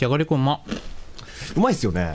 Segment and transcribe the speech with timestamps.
[0.00, 0.62] じゃがりこうま。
[1.54, 2.14] うまいっすよね。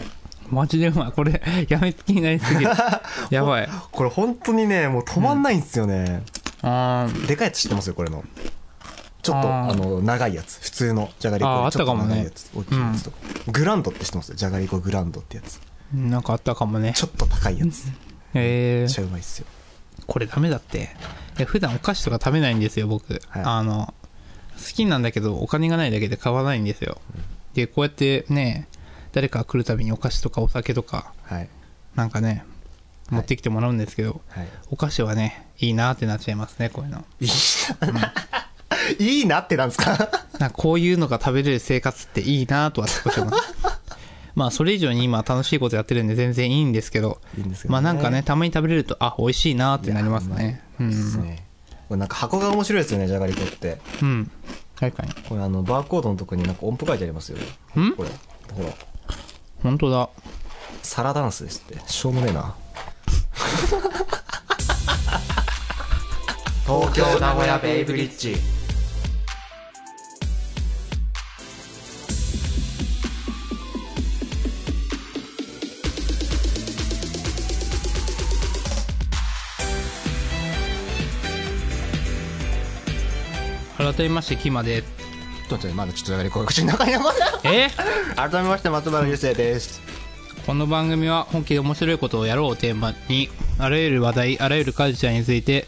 [0.50, 1.12] マジでうまい。
[1.12, 1.40] これ、
[1.70, 2.72] やめつきになりすぎる。
[3.30, 3.70] やばい。
[3.92, 6.24] これ本当にね、もう止まんないんですよね。
[6.64, 8.24] あーでかいやつ知ってますよ、これの。
[9.22, 10.60] ちょっと、あーあの、長いやつ。
[10.64, 12.32] 普通のじゃがりこあったかもね。
[12.56, 13.18] 大きいやつとか。
[13.52, 14.34] グランドって知ってます？
[14.34, 15.62] じゃがりこグランドってやつ。
[15.94, 16.94] なんかあったかもね。
[16.96, 17.68] ちょっと高いやつ。
[17.68, 17.80] めっち
[18.34, 19.46] えー、ゃうまいっすよ。
[20.08, 20.90] これダメだって。
[21.38, 23.14] いや普段お菓子とか食べないんですよ、僕。
[23.14, 23.94] はいあの、
[24.58, 26.98] 好きなんだけど、お金がないだけで買わないんですよ。
[27.56, 28.68] で、こうやってね、
[29.14, 31.50] 誰か来るたびにお菓子とかお酒とか、はい。
[31.96, 32.46] なんかね、
[33.10, 34.48] 持ってきてもらうんですけど、はい。
[34.70, 37.06] お菓子はね、いいなってなっちゃいますね、こういうの。
[37.22, 37.30] いい
[37.94, 38.14] な。
[39.00, 40.10] いいなってなんですか？
[40.38, 43.34] なこういうのが食べれる生活っていいなとは少し思う。
[44.36, 50.62] まあ、それ以上に今楽しいことやってるんで全然いいんですけど、いいんですけどねまあなんかね、たまに食べれると、あ、美味しいなってなりますね。
[50.78, 51.24] ういいっすん。
[51.24, 51.46] ね。
[51.88, 53.80] これなんか箱が面白いですよね、じゃがりこって。
[54.02, 54.32] うん。
[54.80, 55.14] 確かに。
[55.28, 57.38] これあの、バーコードのとこになんか音符書いてありますよ。
[57.80, 57.96] ん？
[57.96, 58.10] これ。
[58.54, 58.74] ほら。
[59.64, 60.10] 本当だ。
[60.84, 61.82] サラダンスですって。
[61.88, 62.56] しょうもねえな。
[66.66, 68.36] 東京名古屋ベイブリッジ。
[83.94, 84.84] 改めまして、キマで。
[85.48, 87.16] ちょっとまだちょっとじゃがりこが口の中に残る。
[87.44, 87.70] え？
[88.16, 89.80] 改めまして、松原優生です。
[90.46, 95.68] この番組は本気で面白いことをやろうをテーマに、あらゆる話題、あらゆるカルチャーについて、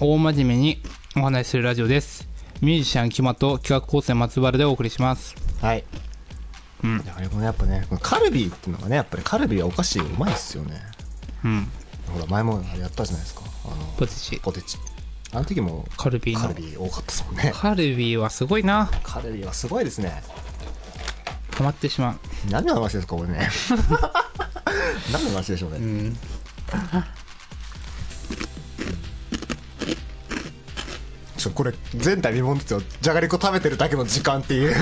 [0.00, 0.80] 大真面目に
[1.16, 2.26] お話しするラジオです。
[2.62, 5.34] ミュージシャンキマと企画構成松原でお送りします。
[5.60, 5.84] はい。
[6.84, 10.80] うんじゃがりこね、やっぱね、このカルビーっていうのがね、やっぱりカルビーはお菓子うまいっすよね。
[11.44, 11.68] うん。
[12.14, 13.42] ほら、前もやったじゃないですか。
[13.66, 14.40] あの、ポテチ。
[14.40, 14.78] ポテチ。
[15.32, 17.52] あの時もカルビーのカルビー多かったですもんね。
[17.54, 18.90] カルビーはすごいな。
[19.02, 20.22] カルビーはすごいですね。
[21.52, 22.18] ハマってしまう。
[22.50, 23.48] 何の話ですか、これね。
[25.12, 25.78] 何の話でしょうね。
[25.78, 26.18] うん。
[31.38, 34.74] ちょこれ前代未聞ですよじゃがりこ食べてるだけの時間っていう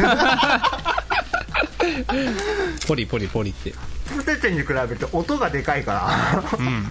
[2.86, 3.74] ポリポリポリって。
[4.16, 6.86] ポテチに比べて音がでかいからうん。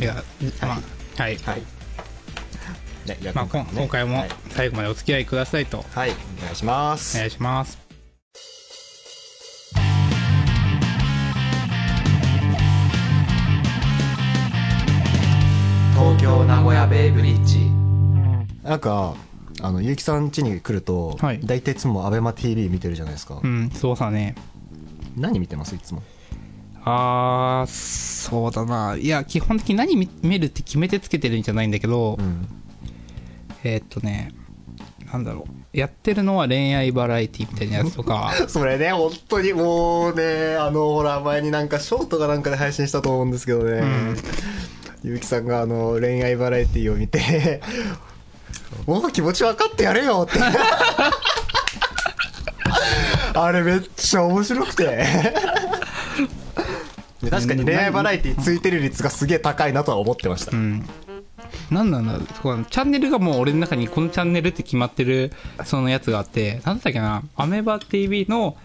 [0.00, 0.22] いや、
[0.62, 1.36] まあ、はい。
[1.36, 1.62] はい、
[3.06, 6.10] ね、じゃまあ、今回もはい、最後までお付き合いくださいと、はい。
[6.10, 7.78] お願いします、お願いします。
[15.94, 17.70] 東京名古屋ベイブリッジ。
[18.68, 19.14] なんか
[19.60, 21.40] あの結城さん家に来ると、はい。
[21.44, 24.34] 大体いつもアベマ t v 見てるじゃないですか、うん、そうさね。
[25.16, 25.74] 何見てます？
[25.74, 26.02] いつも
[26.84, 28.96] あー、そうだな。
[28.96, 32.48] いや、基本的に何見見るって決めてつけてるんじゃないんだけど、うん。
[33.64, 34.32] えーっとね、
[35.12, 35.62] なんだろう。
[35.72, 44.14] やってるのは恋愛バラエティみたいなやつとか、 それね本当にもうねあのほら前になんかショートかなんかで配信したと思うんですけどね、ん。
[45.02, 47.62] 結城さんがあの恋愛バラエティを見て
[48.86, 50.40] もう気持ち分かってやれよって。
[53.34, 54.84] あれめっちゃ面白くて。
[54.84, 55.04] で
[57.30, 60.84] 確かに恋愛バラエティついてる率がすげえ高いなとは思ってました、うん。
[61.70, 62.24] なんなんだろう。
[62.24, 65.32] チャンネルがもう俺の中にこのチャンネルって決まってる
[65.64, 68.56] そのやつがあって、なんだったっけな、アメバ TV の、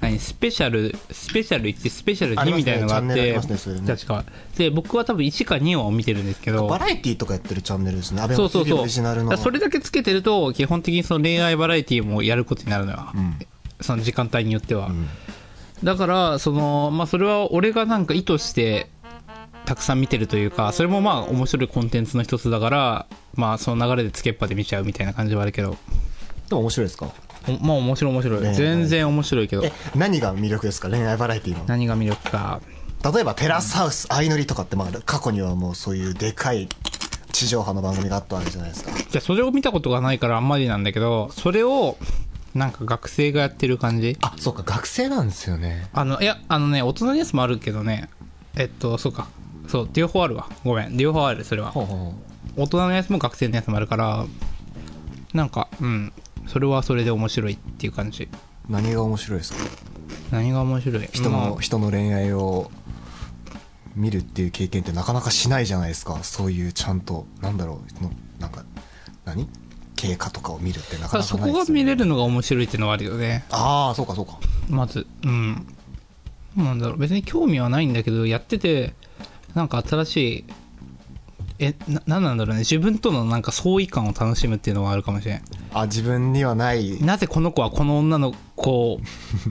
[0.00, 2.72] 何、スペシャル、スペシャル1、スペシャル2ありますね。
[2.72, 3.86] みたいのがあって、ねそれね。
[3.86, 4.24] 確か。
[4.56, 8.20] で、僕は多分1か2を見てるんですけど、バラエティとかやってるチャンネルですね。
[8.20, 8.72] アベマ TV。
[8.72, 9.36] オリジナルの。
[9.36, 13.10] それだけつけてると、基本的にその恋愛バラエティもやることになるのよ。
[13.14, 13.38] うん。
[13.80, 14.88] その時間帯によっては。
[14.88, 15.08] ん
[15.82, 18.88] だから、その、まあ、それは俺がなんか意図して、
[19.66, 25.78] たくさん見てるというか、それもまあ面白いコンテンツの一つだから、まあその流れでつけっぱで見ちゃうみたいな感じはあるけど、
[26.50, 27.10] でも面白いですか？
[27.48, 28.42] おまあ面白い面白い。
[28.42, 29.64] ね全然面白いけど。
[29.64, 30.90] え、何が魅力ですか？
[30.90, 31.64] 恋愛バラエティの。
[31.66, 32.60] 何が魅力か。
[33.10, 36.68] 例えばテラスハウス相乗りとかってまあ過去にはもうそういうでかい
[37.32, 38.90] 地上波の番組があったわけじゃないですか。
[38.92, 41.96] じゃあそれを見たことがないからあんまりなんだけど、それを、
[42.54, 44.16] なんか学生がやってる感じ？
[44.22, 48.08] あそうか学生なんですよねあの、いや、あのね、大人のやつもあるけどね、
[48.56, 49.26] えっと、そうか。
[49.66, 50.48] そう、両方あるわ。
[50.64, 50.96] ごめん。
[50.96, 51.72] 両方ある、それは。
[51.74, 54.26] 大人のやつも学生のやつもあるから、
[55.32, 56.12] なんか、うん。
[56.46, 58.24] それはそれで面白いっていう感じ。
[58.24, 58.28] う
[58.68, 59.58] 何が面白いですか？
[60.30, 61.08] 何が面白い？
[61.12, 62.70] 人の、まあ人の恋愛を
[63.96, 68.64] 見るっていう経験ってなかなかしないじゃないですかそういうちゃんとなんだろうのなんか
[69.24, 69.48] 何？
[70.08, 71.52] 経過とかを見るってなかなかね。
[71.52, 73.44] こが見れるのが面白いっていうのはあるよね。
[73.50, 74.38] ああそうかそうか。
[74.68, 75.66] まず、うん。
[76.56, 78.94] なんだろう、別に興味はないんだけど、やってて、
[79.54, 80.44] なんか新しい
[81.60, 82.60] えななんなんだろうね。
[82.60, 85.42] 自分とのなんか相違感を楽しむっていうのはあるかもしれん。
[85.72, 87.00] あ自分にはない。
[87.02, 89.00] なぜこの子はこの女の子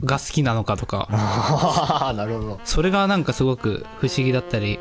[0.04, 1.08] が好きなのかとか。
[2.14, 2.60] なるほど。
[2.64, 4.78] それがなんかすごく不思議だったり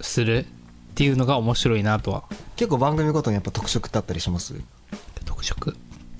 [0.00, 2.24] するっていうのが面白いなとは。
[2.56, 4.54] 結構番組ごとにやっぱ特色ってあったりします？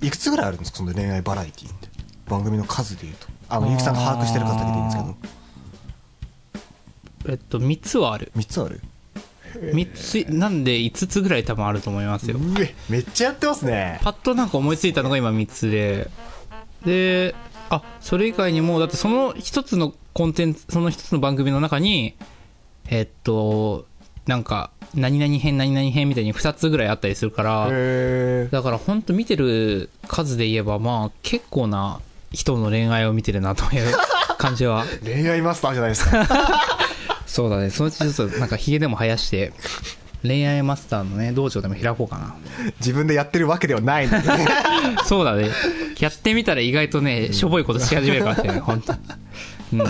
[0.03, 0.79] いくつぐらいあるんですか？
[0.79, 1.89] その恋愛バラエティーって。
[2.29, 3.27] 番組の数でいうと。
[3.49, 5.17] あのゆきさんが把握してる数だけでいいんですけど。
[7.33, 8.33] えっと3つはある。
[8.37, 8.81] 3つある
[9.55, 12.39] ？3つなんで5つぐらい多分あると思いますよ。
[12.39, 13.99] うえめっちゃやってますね。
[14.03, 16.09] パッとなんか思いついたのが今3つで。
[16.85, 17.35] で
[17.69, 22.15] あそれ以外にもだってその一つのコンテンツその一つの番組の中に
[22.89, 23.87] えっと
[24.27, 32.01] なんか何々編何々編みたいに2つぐらいあったりするからへだから本当見てる数で言えばまあ結構な
[32.33, 33.95] 人の恋愛を見てるなという
[34.39, 34.85] 感じは。
[35.05, 36.27] 恋愛マスターじゃないですか。
[37.27, 37.71] そうだね。
[37.71, 39.53] そのうちちょっとなんかヒゲでも生やして
[40.23, 42.35] 恋愛マスターのね道場でも開こうかな。
[42.79, 44.09] 自分でやってるわけではない
[45.07, 45.51] そうだね。
[45.99, 48.99] やってみたら意外とね、しょぼいことし始めるかもしれない、本当に。
[49.73, 49.87] うん。
[49.87, 49.89] へ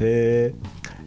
[0.00, 0.54] え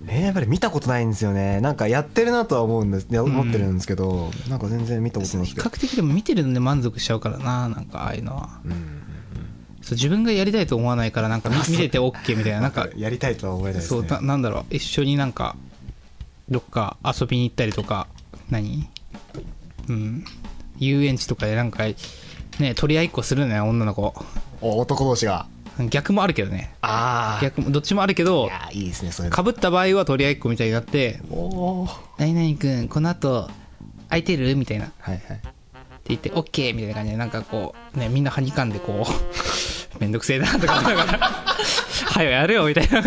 [0.08, 1.60] 恋愛やっぱり見たことないんですよね。
[1.62, 8.62] なんかやってるなとは思うんです思ってるんですけど、なんか全然見たことない比較的でも見てるので満足しちゃうからな、なんかああいうのは。
[9.82, 15.56] そう自分がやりたいと思わないから、なんか見見てて OK みたいな、なんか、 やりたいとは思えないですそう、ねななんだろう、一緒になんか、
[16.50, 18.08] どっか遊びに行ったりとか、
[18.50, 18.90] 何？
[19.90, 20.26] うん。
[20.78, 21.86] 遊園地とかでなんか、
[22.60, 24.14] ね、取り合いっこするのよ、女の子。
[24.62, 25.48] お男同士が
[25.90, 26.74] 逆もあるけどね。
[26.82, 33.50] あ逆も、どっちもあるけいど、やいいですねそれかぶった場合は取り合いっこみたいになって、おー何々くん、この後、
[34.10, 34.56] 空いてる？
[34.56, 34.86] みたいな。
[34.86, 35.42] ってはいはい
[36.08, 39.14] 言って、オッケーみたいな感じで、なんかこう、ね、みんなはにかんでこう、
[40.00, 41.20] めんどくせえなとか思いながら、
[42.08, 43.02] はよやるよみたいな。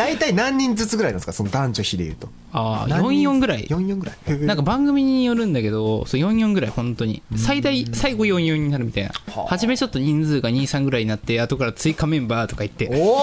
[0.00, 1.32] 大体何人ずつぐらいなんですか？
[1.32, 3.64] その男女比でいうとああ、何人？44ぐらい。
[3.66, 7.22] 44ぐらいなんか番組によるんだけど、そう44ぐらい、本当に。
[7.36, 9.10] 最大、最後44になるみたいな。
[9.32, 13.18] はあ初めちょっと人数が2、3ぐらいになって、後から追加メンバーとか言って、おお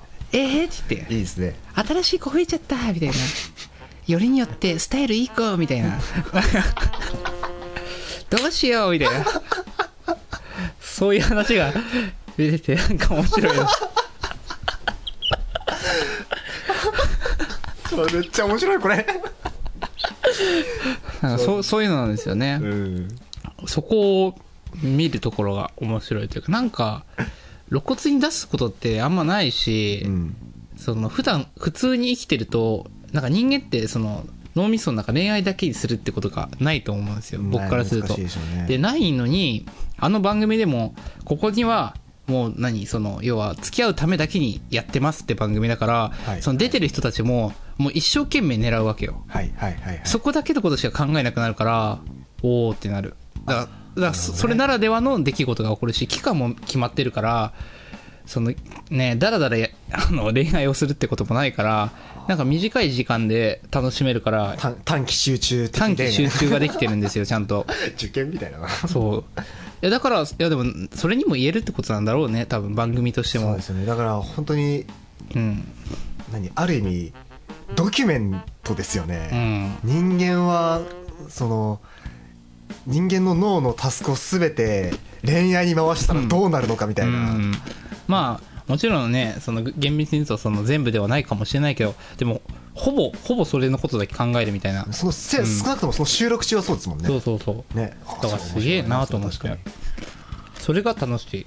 [0.32, 0.66] えー？
[0.66, 3.14] って言って、いいですね新しい子増えちゃったみたいな。
[4.06, 5.98] よりによってスタイルいい子みたいな。
[8.30, 9.24] どうしようみたいな。
[10.80, 11.72] そういう話が
[12.36, 13.68] 出てて、なんか面白いな。
[17.96, 19.06] めっちゃ面白いこれ
[21.22, 22.56] なんかそうそういうのなんですよね。
[22.56, 23.08] ん
[23.66, 24.34] そこを
[24.82, 27.04] 見るところが面白いというか、なんか、
[27.68, 30.36] 露骨に出すことってあんまないし、うん
[30.76, 34.26] その普段普通に生きてると、なんか人間ってその
[34.56, 37.40] 脳みその中恋愛だけにするってことがないと思うんですよ。
[37.42, 38.14] 僕からすると。
[38.14, 38.30] でね
[38.68, 39.66] で、ないのに、
[39.98, 40.94] あの番組でも、
[41.24, 41.96] ここには、
[42.26, 49.24] もう何その、要は、付き合うためだけにやってますって番組だから、はいその出てる人たちも、もう一生懸命狙うわけよ。
[49.28, 51.98] はいはいはいはいそこだけのことしか考えなくなるから、
[52.42, 53.14] おーってなる。
[53.46, 57.52] だから、だそそれならではの出来事が起こるし、期間も決まってるから、
[58.26, 58.52] その
[58.90, 61.92] ね、だらだらや あの恋愛をするってこともないから、
[62.28, 67.66] なんか短い時間で楽しめるから、短短期集中的短で期集中ができてるんですよ、 ちゃんと。
[67.96, 69.40] 受験みたいなそう。
[69.40, 69.44] い
[69.82, 73.62] や、だから、いや、でも、それにも言えるってことなんだろうね、多分、番組としてもそうで。
[73.62, 74.86] すよねだから本当に
[75.34, 75.68] うん。
[76.32, 77.12] 何ある意味
[77.76, 80.16] ドキュメントですようね、ん。
[80.18, 80.82] 人間は
[81.28, 81.80] その
[82.86, 84.92] 人間の脳のタスクを全て
[85.24, 87.52] 恋愛に回したらどうなるのかみたいな、うん
[88.06, 92.42] まあ、もちろんね、その、厳密に言うと、その、全部ではないかもしれないけど、でも、
[92.74, 94.86] ほぼ、ほぼそれのことだけ考えるみたいな。
[94.92, 97.76] そのせ、うん少なくともその収録中はそうですもんねそうそうそう。
[97.76, 99.58] ねだからすげえなと思って。
[100.58, 101.46] それが楽しい。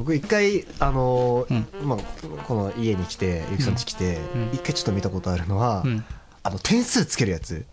[0.00, 1.46] 僕一回あの
[1.84, 1.98] まあ、
[2.44, 4.48] この家に来てゆきさん家来てうん。
[4.54, 6.04] 一回ちょっと見たことあるのは、うん。
[6.42, 7.66] あの点数つけるやつ。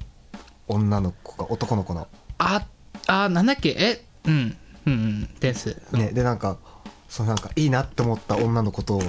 [0.67, 2.09] 女の子か男の子の。
[2.37, 2.67] あ、
[3.07, 5.81] あ、なんだっけ、え、うん、うん、うん、点数。
[5.93, 6.57] ね、でなんか
[7.07, 9.01] そのなんかいいなって思った女の子と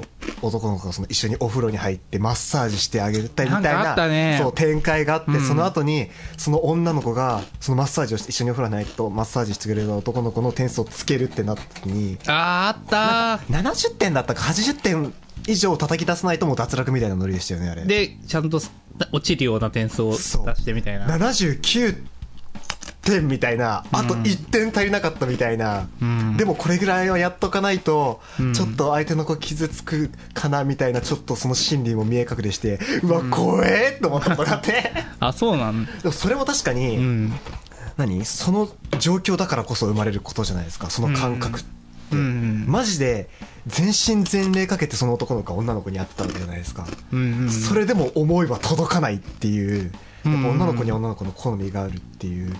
[0.42, 5.40] 男の子がその一緒にお風呂に入ってマッサージしてあげたりみたいなそう展開があって、うん。
[5.40, 13.52] その後にその女の子がそのマッサージをして一緒にお風呂に入るとマッサージしてくれる男の子の点数をつけるってなった時にあー、あった。
[13.52, 15.14] 70点だったか80点
[15.46, 17.84] 以上叩き出さないともう脱落みたいなノリでしたよねあれ。
[17.84, 18.60] で、ちゃんと
[19.12, 21.06] 落ちるような点数を出してみたいな。
[21.06, 22.17] 79
[23.08, 26.36] 点みたいなあと1点足りなかったみたいな、うん。
[26.36, 28.54] でもこれぐらいはやっとかないと、うん。
[28.54, 34.92] ちょっと相手の子傷つくかなみたいなちょっとその心理も見え隠れしてうわ怖えって思ったことがあって。
[35.20, 35.86] あ、そうなん。
[35.86, 37.32] でもそれも確かに、うん。
[37.96, 38.24] 何？
[38.24, 38.68] その
[39.00, 41.68] 状況だからこそ生まれることじゃないですかその感覚って、
[42.12, 42.64] うん。
[42.68, 43.28] マジで
[43.66, 47.50] 全身全霊かけてその男の子が女の子に会ってたわけじゃないですか、うんうん。
[47.50, 49.92] それでも思いは届かないっていう。
[50.24, 52.54] やっぱ女の子には女の子の好みがあるっていう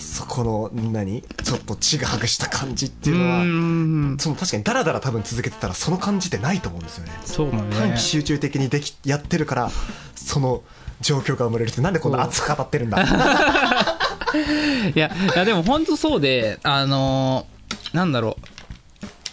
[0.00, 1.22] そこの何？
[1.22, 4.16] ちょっと血が剥がした感じっていうのはん。
[4.18, 7.12] その確かにダラダラ多分続けてたらその感じってないと思うんですよね。
[7.24, 7.76] そうだね。
[7.76, 9.70] 短期集中的にできやってるから
[10.16, 10.62] その
[11.00, 13.00] 状況が生まれるってなんでこんな熱く語ってるんだ？
[14.94, 18.44] いやいやでも本当そうであのーなんだろう。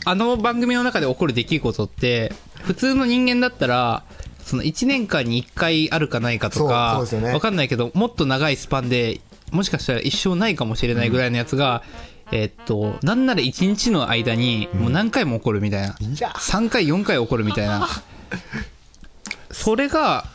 [0.06, 2.32] あの番組の中で起こる出来事って
[2.64, 4.04] 普通の人間だったら
[4.46, 9.20] その1年間に1回あるかないかとかわかんないけどもっと長いスパンで
[9.52, 11.84] もしかしたら一生ないかもしれないぐらいのやつが、
[12.32, 17.88] えーっとなんなら1日の間にもう何回も起こるみたいな、いや3回4回起こるみたいな。
[19.52, 20.26] それが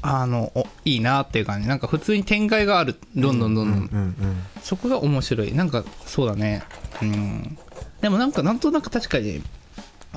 [0.00, 1.68] あのおいいなっていう感じ。
[1.68, 2.96] なんか普通に展開がある。
[3.16, 4.20] どんどんどんどん。
[4.62, 5.54] そこが面白い。
[5.54, 6.62] なんかそうだね。
[7.00, 7.58] うん。
[8.02, 9.42] でもなんかなんとなく確かに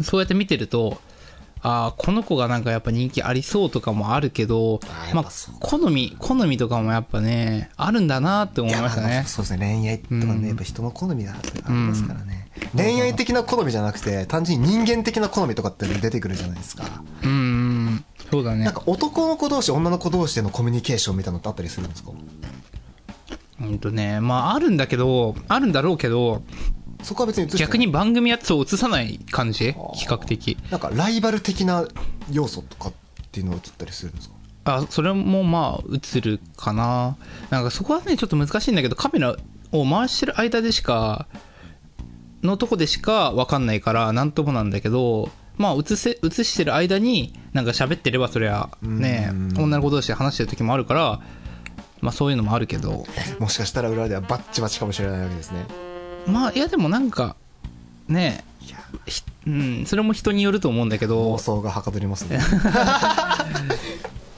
[0.02, 1.00] そうやって見てると
[1.62, 5.26] ああこの子がなんかやっぱ人気ありそうとかもあるけどあまあ
[5.60, 10.42] 好み好みとかもやっぱねあるんだなって思いましたねそうですね恋愛とかうん。
[10.42, 11.36] ねやっぱ人の好みがあ
[11.68, 17.04] りますからね、恋愛的な好みじゃなくて単純に人間的な好みとかって出てくるじゃないですか。
[17.24, 18.66] うんうんそうだね。
[18.66, 22.12] なんか男の子同士女の子同士でのコミュニケーションみたいなのってあったりするんですか？
[23.62, 26.44] うんとねまああるんだけどあるんだろうけど
[27.04, 27.68] そこは別に映してない。
[27.68, 29.74] 逆に番組やつを映さない感じ？
[29.94, 30.58] 比較的。
[30.72, 31.88] なんかライバル的な
[32.32, 32.94] 要素とかっ
[33.32, 34.36] ていうのは映ったりするんですか？
[34.66, 37.16] あそれもまあ映るかな。
[37.50, 39.36] なんかそこはねちょっと難しいんだけどカメラ
[39.72, 41.28] を回してる間でしか
[42.44, 49.54] のとこでしか分かんないからなんともなんだけどまあ映せ映してる間になんか喋ってればそりゃねうん。
[49.58, 51.22] 女の子同士で話してる時もあるから
[52.02, 53.06] まあそういうのもあるけど。
[53.40, 55.66] もしかしたら裏ではバッチバチかもしれないわけですね
[56.28, 57.36] まあいやでもなんか
[58.08, 58.44] ね
[59.06, 61.34] ひうんそれも人によると思うんだけど。
[61.36, 62.40] 妄想がはかどりますね。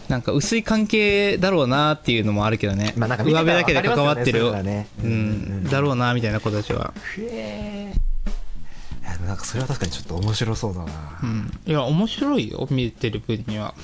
[0.07, 4.63] なんか薄い関係だろうなっていうのもあるけどね、まあなんか上辺だけで関わってる。
[4.63, 10.87] ねうそうん、だろうなみたいな子たちは、へえなんかそれは確かにちょっと面白そうだな、
[11.21, 13.75] うん、いや面白いよ見てる分には。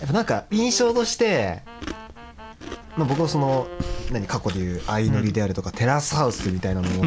[0.00, 1.62] やっぱなんか印象として、
[2.96, 3.66] まあ、僕のその
[4.10, 7.04] 何過去でいう相乗りであるとか、テラスハウスみたいなのを、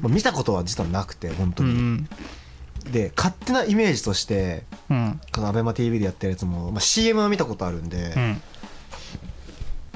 [0.00, 2.06] まあ見たことは実はなくて本当に、
[2.90, 5.20] で勝手なイメージとしてうん。
[5.32, 8.42] この ABEMATV でやってるやつも、まあ、CM は見たことあるんで、うん。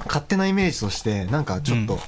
[0.07, 1.99] 勝手なイメージとしてなんかちょっと、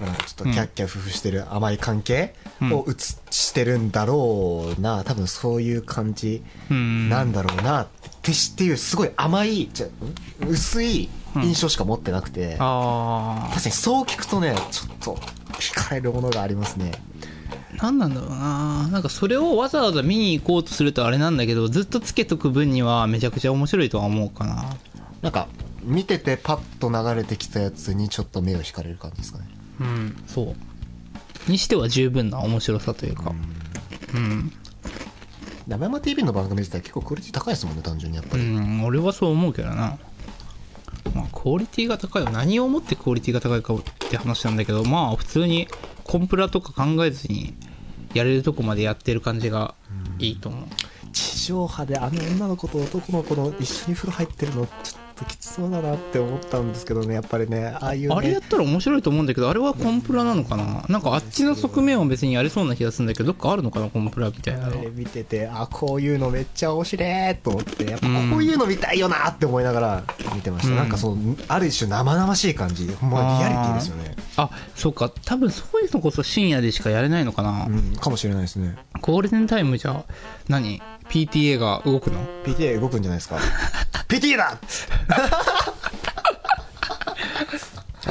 [0.00, 2.94] なんかちょっとキャッキャフフしてる甘い関係を映
[3.30, 7.88] してるんだろうな、多分そういう感じうんなんだろうなっ
[8.22, 9.90] てしっていうすごい甘いじゃん
[10.48, 15.14] 薄い印象しか持ってなくて、あ確かにそう聞くとねちょっと
[15.52, 16.92] 惹かれるものがありますね。
[17.78, 18.88] あ何なんだろうな。
[18.88, 24.64] なんかそれをわざわざ見に行こうとするとあれなんだけどずっとつけとく分にはめちゃくちゃ面白いとは思うかな。
[25.22, 25.48] なんか
[25.82, 29.44] 見ててパッと流れてきたやつにちょっと目を引かれる感じですかね。
[29.80, 30.24] うん。
[30.26, 31.50] そう。
[31.50, 33.32] にしては十分な面白さというか。
[34.14, 34.52] うん、
[35.66, 39.98] 生山 TV の番組自体結構クオリティ高いですもんね単純にやっぱうり、ん、俺はそう思うけどな
[41.14, 45.68] まあクオリティが高いは何をもってクオリティが高いかって話なんだけどまあ普通に
[46.04, 47.54] コンプラとか考えずに
[48.14, 49.74] やれるとこまでやってる感じが
[50.18, 50.64] いいと思う。
[51.12, 58.14] 地上波であの女の子と男の子の一緒に風呂入ってるのちょっときつそうだなって思ったんですけどねやっぱりねああいうね。
[58.14, 60.84] あれやったら面白いと思うんだけどあれはコンプラなのかな？
[60.88, 64.68] なんかあっちの側面は別にやれそうな気がするんだけどどっかあるのかなコンプラみたいな。
[64.68, 70.76] のあれ見ててあこういうのめっちゃ面白いと思ってやっぱこういうの見たいよなって思いながら見てました、うん。
[70.76, 72.86] なんかそのある一種生々しい感じ。
[73.02, 74.16] まあリアリティですよね。
[74.36, 75.10] あそうか。
[75.24, 78.76] 多分そういうのこそ深夜でしかやれないのかな、うんかもしれないですね。
[79.00, 80.04] ゴールデンタイムじゃ
[80.48, 80.80] 何？
[81.10, 83.38] PTA が動くの？PTA 動くんじゃないですか。
[84.08, 84.58] PTA だ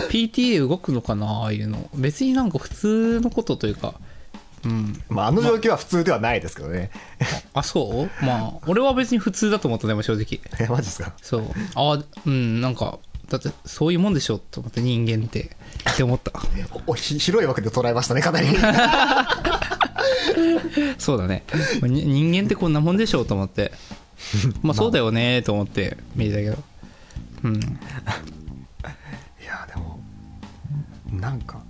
[0.10, 1.25] ！PTA 動くのかな？
[1.27, 1.89] ああいうの。
[1.96, 3.96] 別になんか普通のことというか。
[4.66, 5.01] うん。
[5.10, 6.92] まああの状況は普通ではないですけどね。
[7.54, 8.25] あそう？
[8.25, 10.39] まあ俺は別に普通だと思ったでも正直。
[10.60, 11.13] えマジですか？
[11.22, 11.44] そう。
[11.75, 13.00] あうんなんか
[13.30, 15.56] だってそういうもんでしょと思って人間って。
[15.92, 16.32] って思った。
[16.96, 18.48] 広いわけで捉えましたねかなり
[20.97, 21.43] そうだね。
[21.83, 23.71] に人間ってこんなもんでしょうと思って。
[24.61, 26.57] まあそうだよねと思って見てたけど。
[27.43, 27.55] うん。
[27.59, 27.59] い
[29.45, 29.99] やでも
[31.11, 31.61] なんか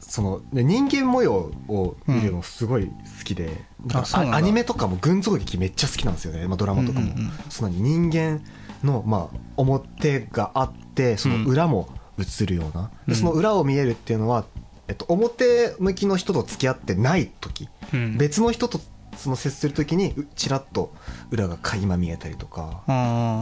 [0.00, 2.92] そのね人間模様を見るのすごい好
[3.24, 4.36] きで、うなんだ。
[4.36, 7.32] アニメとかも群像劇めっちゃ好きなんですよね、まあ、ドラマとかも、うんうんうん。
[7.48, 8.40] その人間
[8.82, 13.14] の、まあ、表があってその裏も映るような、うん。
[13.14, 14.44] でその裏を見えるっていうのは、
[14.90, 18.18] えっと、表向きの人と付き合ってない時、うん。
[18.18, 18.80] 別の人と
[19.16, 20.92] その接するときにうちらっと
[21.30, 22.82] 裏が垣間見えたりとか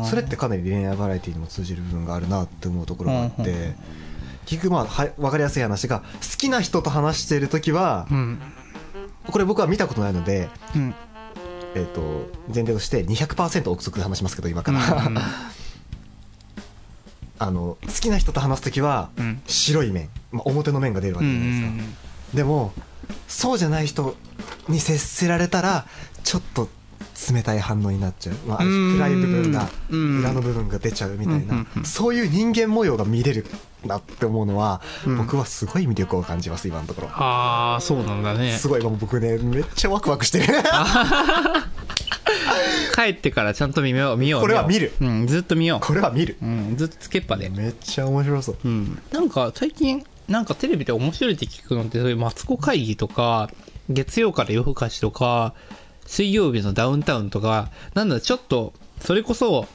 [0.09, 3.75] それってかなり恋愛バラエティにも通じる部分があるなって思うところがあっうんうんて
[4.45, 8.41] 結局まあは分かりやすい話が好きな人と話している時はうん。
[9.31, 10.95] これ僕は見たことないので、うん。
[11.75, 14.81] えー、と前提として200%憶測で話しますけど今から、
[17.39, 19.41] あの好きな人と話す時はうん。
[19.47, 21.95] 白い面、まあ、表の面が出るわうけじゃないですか、ん。
[22.35, 22.73] でも
[23.27, 24.17] そうじゃない人
[24.69, 25.87] に接せられたら
[26.25, 26.69] ちょっと
[27.33, 30.21] 冷たい反応になっちゃう、まあ、ある種暗い部分がうん。
[30.21, 33.47] 裏の部分が出ちゃうみたいな、うんうんそういう人間模様が見れる
[33.85, 35.17] なって思うのは、うん。
[35.19, 38.53] 僕はすごい魅力を感じます今のところ、ああ、そうなんだね。
[38.53, 40.47] すごい今僕ねめっちゃワクワクしてる
[42.95, 44.41] 帰ってからちゃんと見よう、見よう。
[44.41, 46.45] これは見るうん、ずっと見よこれは見るう。
[46.45, 47.49] うん、ずっとつけっぱで。
[47.49, 48.99] めっちゃ面白そううん。
[49.13, 53.51] なんか最近、なんかテレビで面白いって聞くのって、そういうマツコ会議とか、
[53.89, 55.55] 月曜から夜更かしとか、
[56.07, 59.67] 水曜日のダウンタウンとか、なんだ、ちょっと、それこそ、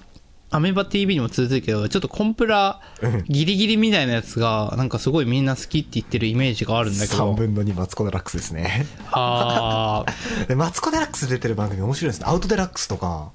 [0.54, 7.34] アメバ TV にも続くけど、ちょっとコンプラうんギリギリみたいなやつが、なんかすごいみんな好きって言ってるイメージがあるんだけ3ど。
[7.34, 13.32] 分の2マツコ・デラックスですねあー でマツコ・デラックス出てる番組面白いですねアウトデラックスとか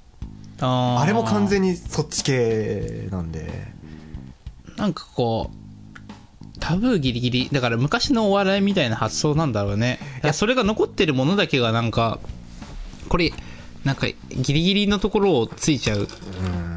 [0.61, 1.01] あー。
[1.01, 3.49] あれも完全にそっち系なんで
[4.77, 7.49] なんかこう、タブーギリギリ。
[7.51, 9.99] だから昔のお笑いみたいな発想なんだろうね。
[10.23, 12.19] いや、それが残ってるものだけがなんか、
[13.09, 13.33] これ、
[13.83, 16.07] なんかギリギリのところをついちゃう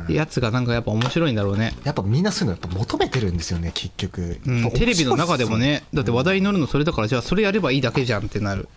[0.09, 1.75] やつがなんかやっぱ面白いんだろうね。
[1.85, 8.69] やっぱみんなそういうのやっぱ求めてるんですよね結局、うん、テレビの中でもね、だって話題に乗るのそれだから、じゃあそれやればいいだけじゃんってなる。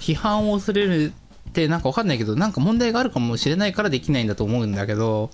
[0.00, 1.12] 批判を恐れる
[1.48, 5.30] ってなんかわかんないけど、なんか問題があるかもしれないからできないんだと思うんだけど、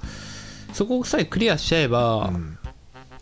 [0.73, 2.59] そこさえクリアしちゃえば、うん。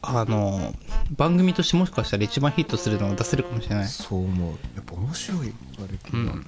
[0.00, 0.74] あの、
[1.16, 3.88] 番組としてもしかしたら一番ヒットするのを出せるかもしれない。
[3.88, 4.50] そう思う。
[4.76, 6.46] やっぱ面白いバラエティが、うん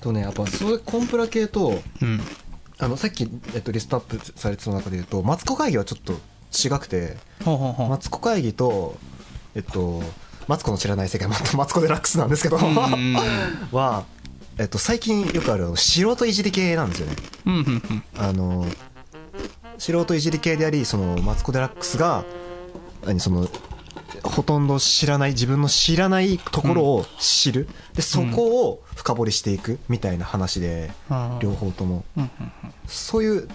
[0.00, 2.20] とねやっぱそういうコンプラ系とうん。
[2.78, 6.12] あのさっき、えっと、リストアップされてた中で言うとマツコ会議はちょっと
[6.52, 7.16] 違くて。
[7.88, 8.98] マツコ会議と
[9.54, 10.02] えっと
[10.46, 12.56] マツコの知らない世界またマツコ・デラックスなんですけど、
[13.72, 14.04] は、
[14.58, 17.16] えっと、最近よくある素人いじり系なんですよね
[18.16, 18.64] あの
[19.78, 22.24] 素人いじり系でありそのマツコ・デラックスが
[23.04, 23.48] 何その
[24.22, 30.90] ほとんど知らない自分の知らないところを知る、でそこを深掘りしていくみたいな話で、
[31.40, 32.04] 両方とも。
[32.16, 32.30] うんうん
[32.86, 33.48] そういう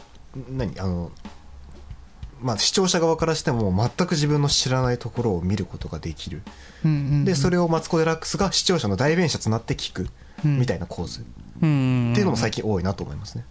[0.49, 1.11] 何あの
[2.41, 6.41] まあ視聴者側からしても全く自分の知らないところを見ることができる。
[6.83, 10.09] うんうんでそれをマツコ・デラックスが視聴者の代弁者となって聞く
[10.43, 10.59] うん。
[10.59, 11.25] みたいな構図。
[11.61, 12.11] うん。
[12.11, 13.45] っていうのも最近多いなと思いますね。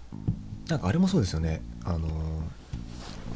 [0.69, 1.63] なんかあれもそうですよね。
[1.85, 2.11] あのー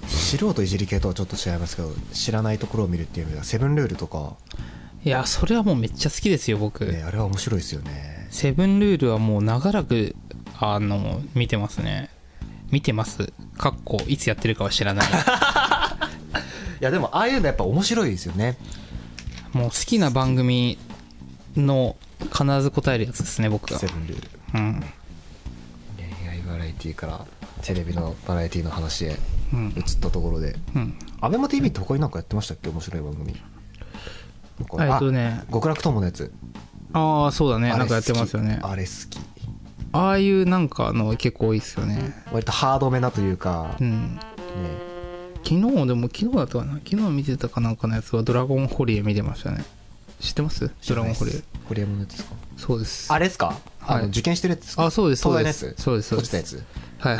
[0.09, 4.37] 素人いじり系とはちょっと違いますけど知らないところを見るっていう意味ではセブンルールとか、
[5.05, 8.27] いやそれはもうめっちゃ好きですよ僕、ね、あれは面白いですよね。
[8.31, 10.17] セブンルールはもう長らく
[10.59, 12.11] あの見てますね。
[12.71, 13.33] 見てます。
[13.59, 15.07] かっこいつやってるかは知らない。
[16.81, 18.57] いやでもああいうのやっぱ面白いですよね。
[19.53, 20.79] もう好きな番組
[21.57, 21.97] の
[22.33, 24.29] 必ず答えるやつですね僕がセブンルール。
[24.55, 24.85] うん。
[25.97, 27.27] 恋愛バラエティから
[27.65, 29.17] テレビのバラエティの話へ
[29.53, 29.75] うん。
[29.75, 30.55] 移ったところで。
[30.77, 30.99] うん。
[31.21, 32.69] アベマ t v って他になんかやってましたっけ？
[32.69, 33.35] 面白い番組。
[33.35, 35.43] えっとね。
[35.49, 36.31] あ極楽友のやつ。
[36.93, 37.71] ああそうだね。
[37.71, 38.61] なんかやってますよね。
[38.63, 39.19] あれ好き。
[39.93, 42.15] ああいうなんかの結構多いですよね。
[42.33, 44.21] 割とハードめなというか、ねうん。
[45.43, 46.75] 昨日でも昨日だったかな？
[46.85, 49.65] 昨日見てたかなんかのやつはドラゴンホリエ見てましたね。
[50.21, 50.71] 知ってます？
[50.89, 51.43] ドラゴンホリエ。
[51.67, 52.35] ホリエモンのやつですか？
[52.59, 53.13] そうです。
[53.13, 53.57] あれですか？
[53.81, 54.03] あはい。
[54.03, 54.85] の受験してるやつですか？
[54.85, 55.75] あそうですそうです。
[55.79, 56.65] そうですそう落ちたですやつ？
[57.05, 57.19] はい。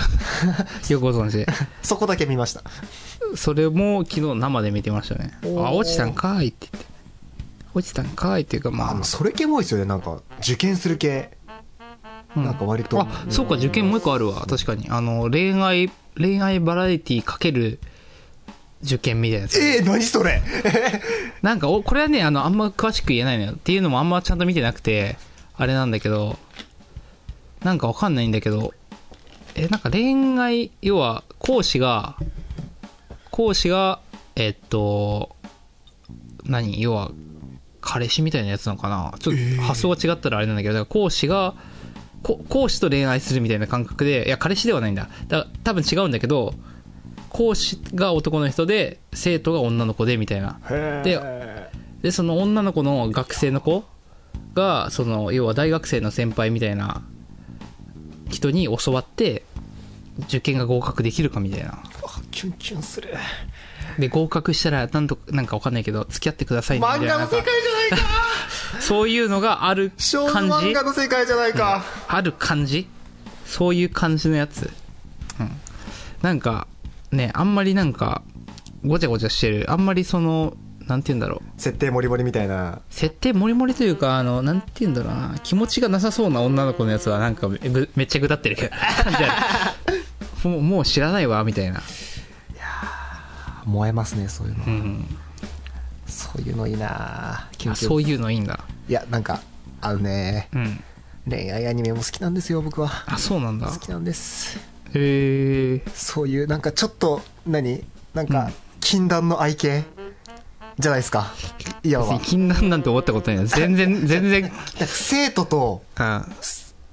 [0.93, 1.37] よくご存知。
[1.37, 1.47] で
[1.83, 2.63] そこだけ見ました。
[3.37, 5.39] それも昨日生で見てましたね。
[5.43, 6.91] あ落ちたんかーいって言って。
[7.75, 8.91] 落ちたんかーいっていうかまあ。
[8.93, 9.85] あのそれ系も多いですよね。
[9.85, 11.37] なんか受験する系。
[12.35, 12.45] うん。
[12.45, 12.99] なんか割と。
[12.99, 14.47] あそうか受験もう一個あるわ。
[14.47, 14.87] 確かに。
[14.89, 17.79] あの恋愛恋愛バラエティかける
[18.83, 19.59] 受験みたいなやつ。
[19.59, 20.43] えー、何それ。
[21.43, 23.53] なんかおこれはねあのあんま詳しく言えないのよ。
[23.53, 25.19] っていうのもあんまちゃんと見てなくて
[25.59, 26.39] あれなんだけど。
[27.65, 28.75] なんかわかんないんだけど
[29.55, 32.17] えなんか恋愛要は講師が
[33.31, 34.01] 講師が
[34.37, 35.37] えっと
[36.45, 36.81] 何？
[36.81, 37.11] 要は
[37.81, 39.15] 彼氏みたいなやつなのかな？
[39.19, 41.55] ちょっと発想が違ったらあれなんだけどだから講師が
[42.23, 45.09] こ講師と恋愛するみたいな感覚でいや彼氏ではないんだ。
[45.29, 46.55] だから多分違うんだけど
[47.29, 50.59] 講師が男の人で生徒が女の子でみたいな。
[51.03, 51.21] で
[52.03, 53.85] でその女の子の学生の子
[54.55, 57.03] がその要は大学生の先輩みたいな
[58.35, 59.45] 人に教わって
[60.25, 61.73] 受験が合格できるかみたいな。
[61.73, 63.15] あキュンキュンする。
[63.99, 68.09] で合格したらなんとなんかわかんないけど付き合ってくださいねみたいな漫画の世界じゃないか。
[68.81, 72.89] そういうのがある少女感じ漫画の世界じゃないか、ある感じ。
[73.47, 74.71] そういう感じのやつ。
[75.39, 75.51] うん。
[76.23, 76.67] なんか、
[77.13, 78.23] ね、あんまりなんか、
[78.85, 79.71] ごちゃごちゃしてる。
[79.71, 81.61] あんまりその、なんて言うんだろう。
[81.61, 82.81] 設定モリモリみたいな。
[82.91, 85.39] 設定モリモリというか、あの、なんて言うんだろうな。
[85.43, 88.71] 気持ちがなさそうな女の子のやつはなんかめぐめっちゃぐだってるけど。
[88.71, 89.75] 感じあ
[90.45, 91.81] るもう、もう知らないわ、みたいな。
[93.67, 94.65] 燃えますね、そういうの。
[94.67, 95.07] うん。
[96.07, 98.61] そういうのいいなそういうのいいんだ。
[98.89, 99.41] いや、なんか、
[99.81, 100.85] あのね、うん。
[101.27, 102.91] 恋愛アニメも好きなんですよ、僕は。
[103.07, 103.79] あ、そうなんだ好。
[103.79, 104.59] きなんです。
[104.93, 105.83] へえ。
[105.95, 107.83] そういう、なんかちょっと、何？
[108.13, 109.85] なんかうん、禁断の愛系？
[110.79, 111.33] じゃないですか。
[111.83, 113.47] いや、禁断なんて思ったことないな。
[113.47, 114.53] 全然、 全然、
[114.87, 116.27] 生徒と、あ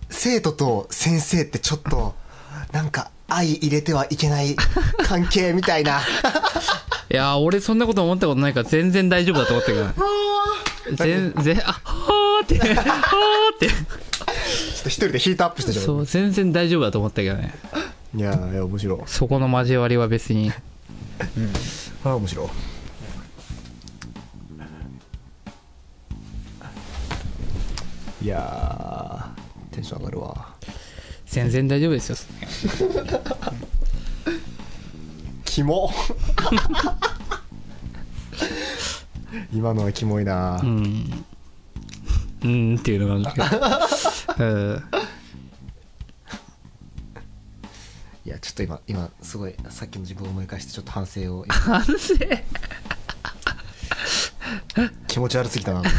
[0.10, 2.16] 生徒と先生ってちょっと、
[2.72, 4.56] なんか、愛入れてはいけない
[5.06, 6.02] 関係みたいな。
[7.10, 9.86] いやー、俺そんなこと思ったことないから全然大丈夫だと思ったけど。
[10.98, 13.68] 全然、あ、はーって、はーって。
[13.68, 17.54] ちょっと一人でヒートアップしてそう、全然大丈夫だと思ったけどね。
[18.16, 18.18] う。
[18.18, 19.00] いやいや、面白い。
[19.06, 20.52] そこの交わりは別に。
[22.04, 22.48] あ面白い。
[28.22, 30.56] いやー、テンション上がるわ。
[31.26, 32.18] 全然大丈夫ですよ。
[35.46, 35.92] キモ
[39.52, 41.26] 今のはキモいな、うん。
[42.44, 44.46] うんっていうのがあるけど。
[44.46, 44.84] うん。
[48.24, 52.16] いやちょっと今今すごいさっきの自分を思い返してちょっと反省を反省
[55.08, 55.82] 気持ち悪すぎたな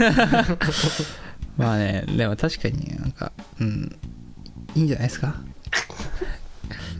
[1.56, 3.98] まあね、でも確かになんか、うん。
[4.74, 5.34] いいんじゃないですか？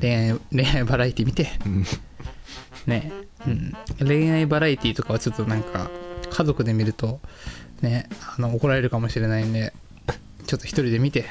[0.01, 1.49] 恋愛、恋愛バラエティ見て。
[1.65, 1.85] うん。
[2.87, 3.13] ね、
[3.47, 3.73] うん、
[4.05, 5.89] 恋愛バラエティとかはちょっとなんか
[6.31, 7.21] 家族で見ると
[7.81, 9.73] ねあの怒られるかもしれないんで
[10.49, 11.27] ちょっと一人で見て。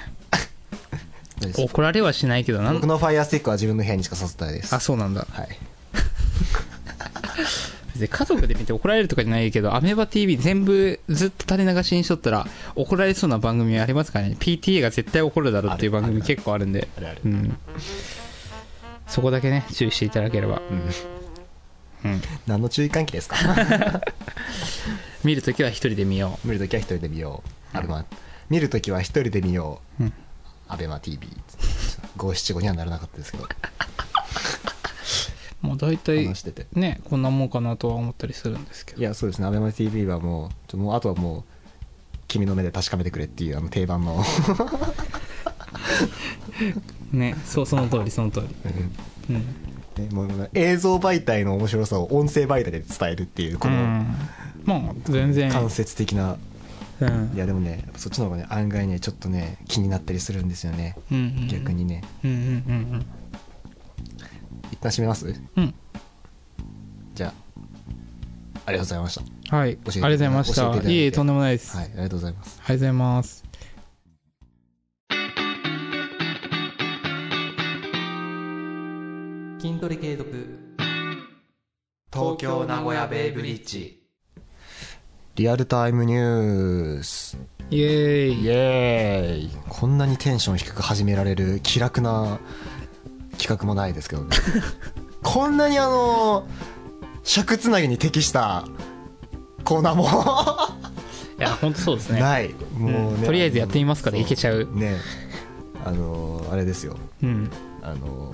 [1.57, 4.73] 怒られはしないけどなん僕のファイヤースティックは自分の部屋にしかさせたいです。
[4.75, 5.25] あそうなんだ。
[5.29, 5.47] はい
[8.01, 14.35] 別に家族で見て怒られるとかじゃないけどアメバ TV 全部ずっと垂れ流しにしとったら怒られそうな番組ありますからね。
[14.39, 16.87] PTA が絶対怒るだろうっていう番組結構あるんで。
[19.07, 20.61] そこだけね注意していただければ。
[22.03, 22.11] うん。
[22.11, 22.21] うん。
[22.47, 23.37] 何の注意喚起ですか？
[25.23, 27.77] 見るときは一人で見よ見るときは一人で見よう。
[27.77, 28.05] アベマ
[28.49, 30.13] 見るときは一人で見よう、うん。
[30.67, 31.27] アベマ TV
[32.17, 33.47] 五七五にはならなかったですけど
[35.63, 36.65] うもう大体話してて。
[36.73, 39.01] ねこんなもんかなとは思ったりするんですけど。
[39.01, 39.47] いやそうですね。
[39.47, 41.43] アベマ TV はもうちょもうあとはもう
[42.27, 44.23] 君の目で確かめてくれっていうあの定番の。
[47.11, 48.47] ねそうその通りその通り。
[49.29, 49.35] うん。
[49.97, 54.05] ねもう映像媒体の面白さを音声媒体で伝えるっていうこのうん。
[54.63, 55.51] まあ全然。
[55.51, 56.37] 間接的な、
[57.01, 57.31] うん。
[57.35, 62.03] いやでもねそっちの方がね案外ねちょっとね気になったりするんですよね、うんうん逆にね。
[62.23, 62.39] うんうんう
[62.97, 63.05] ん
[64.71, 65.25] 一旦閉めます？
[65.27, 65.35] うん。
[65.57, 65.73] うん
[67.13, 67.33] じゃあ
[68.65, 69.55] ありがとうございました。
[69.57, 69.69] はい。
[69.69, 70.89] あり教えてがとうございました。
[70.89, 72.59] いえとんでもないです、はいありがとうございます。
[72.59, 73.43] ありがとうございます。
[79.59, 80.59] 筋トレ継続。
[82.13, 84.01] 東京名古屋ベイブリッジ。
[85.35, 87.37] リアルタイムニュース。
[87.69, 88.41] イエーイ。
[88.41, 89.49] イエーイ。
[89.69, 92.39] こんなにテンション低く始められる気楽な
[93.41, 94.29] 企画もないですけどね。
[95.23, 96.47] こんなにあの
[97.23, 98.65] 尺つなぎに適した
[99.63, 100.03] コーナーも。
[101.39, 102.19] いや本当そうですね。
[102.19, 102.53] ない。
[102.77, 103.23] もうね、うん。
[103.23, 104.69] とりあえずやってみますからいけちゃう。
[104.73, 104.97] ね。
[105.83, 106.95] あのあれですよ。
[107.23, 107.49] うん。
[107.81, 108.31] あの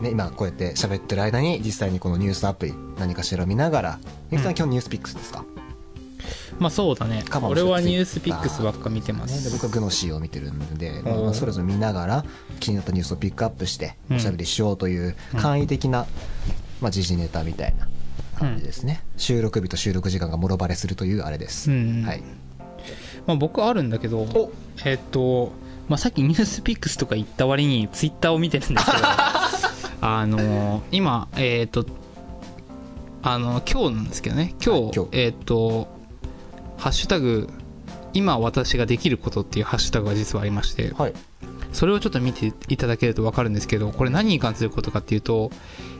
[0.00, 3.98] ね、今こうやって喋ってる間に実際にこのニュースアプリ何かしら見ながら
[4.30, 5.44] ゆきさん基本ニュースピックスですか、
[6.60, 7.24] まあそうだね。
[7.42, 9.50] 俺はニュースピックスばっか見てます。
[9.50, 12.24] 僕はグノシーを見てるんで、まあそれぞれ見ながら
[12.60, 14.16] 気になったニュースをピックアップしてうん。
[14.18, 16.06] おしゃべりしようという簡易的な、
[16.82, 17.88] まあ、時事ネタみたいな
[18.38, 22.22] 感じですね、収録日と収録時間がもろバレするというあれです、うんはい、
[23.26, 24.50] まあ僕はあるんだけど
[24.84, 25.52] えっと
[25.88, 28.98] まあさっきニュースピックスとか言った割にツイッターを見てるんですけど
[30.02, 31.84] あの今えっと
[33.22, 34.54] あの今日なんですけどね。
[34.64, 35.08] 今日。
[35.12, 35.88] えっと
[36.80, 37.48] ハッシュタグ
[38.12, 41.12] 今私ができることっていうハッシュタグが実はありましてはい、
[41.72, 45.50] それをちょっと見ていただけると分かるんですけどこれ何に関することかっていうと、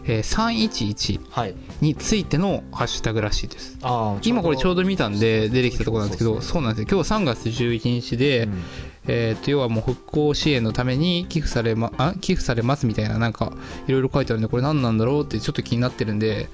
[0.04, 3.78] えー311はい、についてのハッシュタグらしいです。
[3.82, 7.02] あ今これちょうど見たんで出てきたところなんですけどそうなんですよ。
[7.02, 8.62] 今日3月11日で、うん。
[9.06, 13.52] えー、と要はもう復興支援のために寄付され,、ま、あ寄付されますみたいななんか
[13.88, 16.48] いろいろ書いてあるんでこれ何なんだろうってちょっと気になってるんで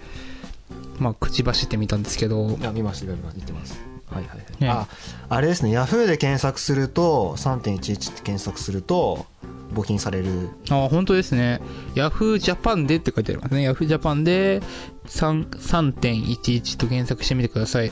[0.99, 2.57] まあ口走ってみたんですけど。
[2.63, 3.41] あ見ました見ました。
[3.41, 4.87] 見てますはいはいはい、ねあ
[5.29, 9.27] あれですねヤフーで検索すると3.11って検索すると
[9.75, 11.61] 募金されるあ、本当ですね。
[11.95, 13.63] ヤフージャパンでって書いてありますね。
[13.63, 14.61] ヤフージャパンで
[15.07, 17.91] 3 3.11と検索してみてください。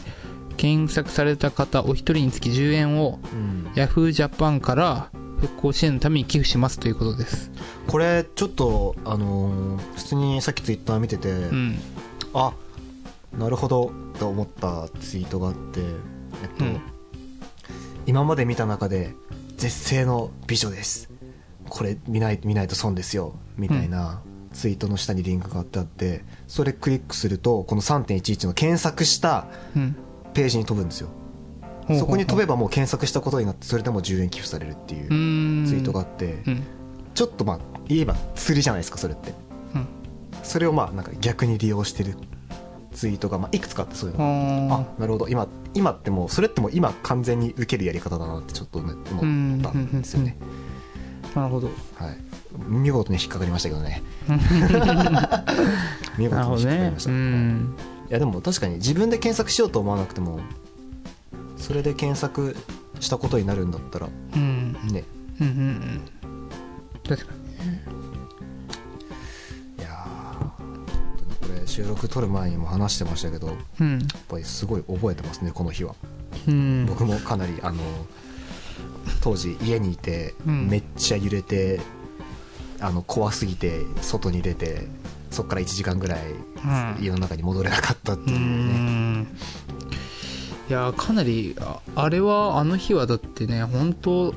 [0.57, 7.51] 検索された方お一人につき10円をうんヤフージャパンから復興支援のために寄付しますということです。
[7.89, 11.79] これちょっとあのー普通にさっきツイッター見てて、うん。
[12.35, 12.53] あ
[13.37, 16.81] なるほどと思ったツイートがあってえっと、うん
[18.07, 19.15] 今まで見た中で
[19.57, 21.09] 絶世の美女です
[21.69, 24.21] これ見ない見ないと損ですよみたいな
[24.53, 29.47] ツイートの下にリンクが貼ってあってそれクリックするとこの3.11の検索した
[29.77, 29.97] うん。
[30.35, 31.11] ページに飛ぶんですよ
[31.97, 35.09] そこに飛べばもう検索したことになってそれでも10円寄付されるっていう。
[35.67, 36.63] ツイートがあってうん。
[37.15, 39.33] ちょっとまあ言えば釣りじゃないですかそれって
[39.75, 39.87] うん。
[40.43, 42.17] それをまあなんか逆に利用してる
[42.95, 50.37] ツイートがまあいくつかあってそういうのがああなるほど今今ってもうそれってもう今完全に受けるやり方だなってちょっとね思ったんですよね
[51.35, 51.41] あ。
[51.41, 51.67] なるほど。
[51.97, 52.17] はい
[52.69, 54.01] 見事に引っかかりましたけどね
[56.17, 56.99] 見事に引っかかりま。
[57.01, 57.75] した、いうん。
[58.09, 60.39] やでも確かに自分で検索しようと思わなくても
[61.57, 62.57] それで検索
[63.01, 64.77] したことになるんだったらうん。
[64.93, 65.03] ね
[65.41, 66.01] うんうんうん。
[67.09, 67.44] 確かに。
[71.67, 74.07] 収録撮る前にも話してましたけどやっうん。
[74.29, 75.95] ぱりすごい覚えてますねこの日は。
[76.49, 76.87] うん。
[76.87, 77.79] 僕もかなりあの
[79.23, 80.69] 当時家にいてうん。
[80.69, 81.81] めっちゃ揺れて、
[82.81, 84.87] あの怖すぎて外に出て
[85.31, 87.03] そこから1時間ぐらいうん。
[87.03, 88.45] 家の中に戻れなかったってういうね、
[89.21, 89.27] ん。
[90.69, 94.37] いやかなりああれはあの日はだってね本当と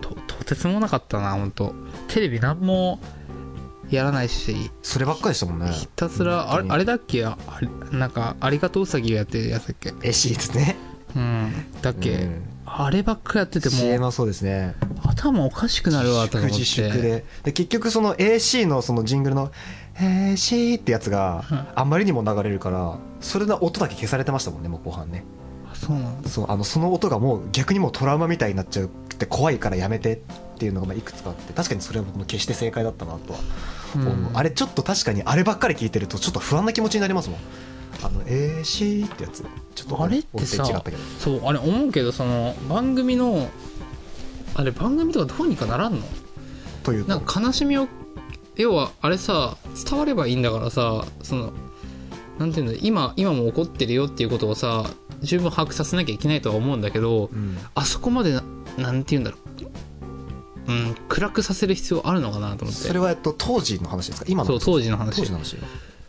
[0.00, 1.74] ととてつもなかったな本当。
[2.08, 2.98] テレビ何も
[3.96, 4.70] やらないし。
[4.82, 5.70] そればっかりでしたもんね。
[5.72, 7.24] ひたすらあれあれだっけ？
[7.24, 7.36] あ
[7.90, 9.92] なんかありがとううさぎをやってるやつだっけ？
[10.02, 10.76] えシーツね。
[11.14, 11.52] うん。
[11.82, 12.42] だっけ、うん。
[12.64, 14.74] あればっかやってても CM はそうですね。
[15.04, 16.56] 頭おかしくなるわと思って。
[16.56, 17.24] 自粛で。
[17.44, 19.52] で結局その AC のそのジングルの
[19.98, 21.66] 「AC」ってやつがうん。
[21.74, 25.24] あまりにも流れるからそれの音だけ消されてましたもんねもう後半ね。
[25.70, 26.28] あそうなんだ。
[26.28, 30.22] そうあのその音がもう逆にもうトラウマみたいになっちゃうって怖いからやめて
[30.62, 33.40] っていうのがまあいくつかあって確かにそれは僕も決して正解だったなとは
[33.96, 37.40] 思う、うんあれちょっと確かにあればっかり聞いてるとちょっと不安な気持ちになりますもん。
[38.04, 39.44] あの AC ってやつ。
[39.74, 40.64] ちょっとあれってさ
[41.18, 43.50] そうあれ思うけどその番組の
[44.54, 46.06] あれ番組とかどうにかならんの？
[46.84, 47.10] というと？
[47.10, 47.88] なんか悲しみを
[48.54, 49.56] 要はあれさ
[49.90, 51.52] 伝わればいいんだからさその
[52.38, 54.84] なんていうんだ今今も起こってるよっていうことをさ
[55.22, 57.58] 十分把握させなきゃいけないとは思うんだけどうん。
[57.74, 58.44] あそこまでな
[58.78, 59.40] なんていうんだろう
[60.68, 62.82] うん暗くさせる必要あるのかなと思って。
[62.82, 64.26] それはえっと当時の話ですか？
[64.28, 65.16] 今のそう当時の話。
[65.16, 65.56] 当時の話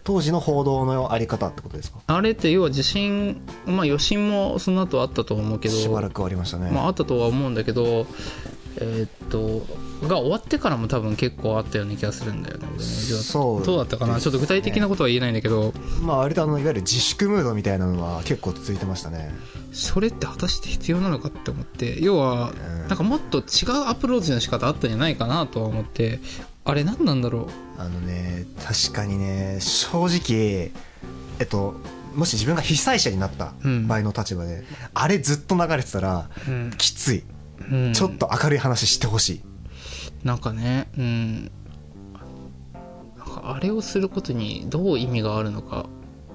[0.03, 1.99] 当時の報道のあり方ってことですか？
[2.07, 5.75] あれって要は地震まあ余震もその後あったと思うけど。
[5.75, 8.05] しばらくありましたね、まあ、あったとは思うんだけど
[8.77, 9.65] えーっと
[10.07, 14.19] が終わってからも多分結構あったような気がするんだよねそうどうだったかな？
[14.19, 15.73] ちょっと具体的なことは言えないんだけど。
[16.01, 19.33] まあ割とあのいわゆる自粛ムードみたいなのは結構続いてましたね。
[19.71, 22.87] それって果たして必要なのかって思って要はうん。
[22.87, 23.43] なんかもっと違う
[23.87, 26.19] アプローチの仕方あったんじゃないかなとは思って
[26.65, 30.71] あれ何なんだろあのね確かにね正直
[31.39, 31.75] えっと
[32.15, 33.87] もし自分が被災者になったうん。
[33.87, 36.71] 場合の立場で、あれずっと流れてたらう、うん。
[36.77, 37.23] きつい、
[37.71, 37.93] うん。
[37.93, 39.41] ちょっと明るい話してほしい。
[40.23, 41.51] なんかねうん。
[43.43, 45.87] あれをすることにどう意味があるのか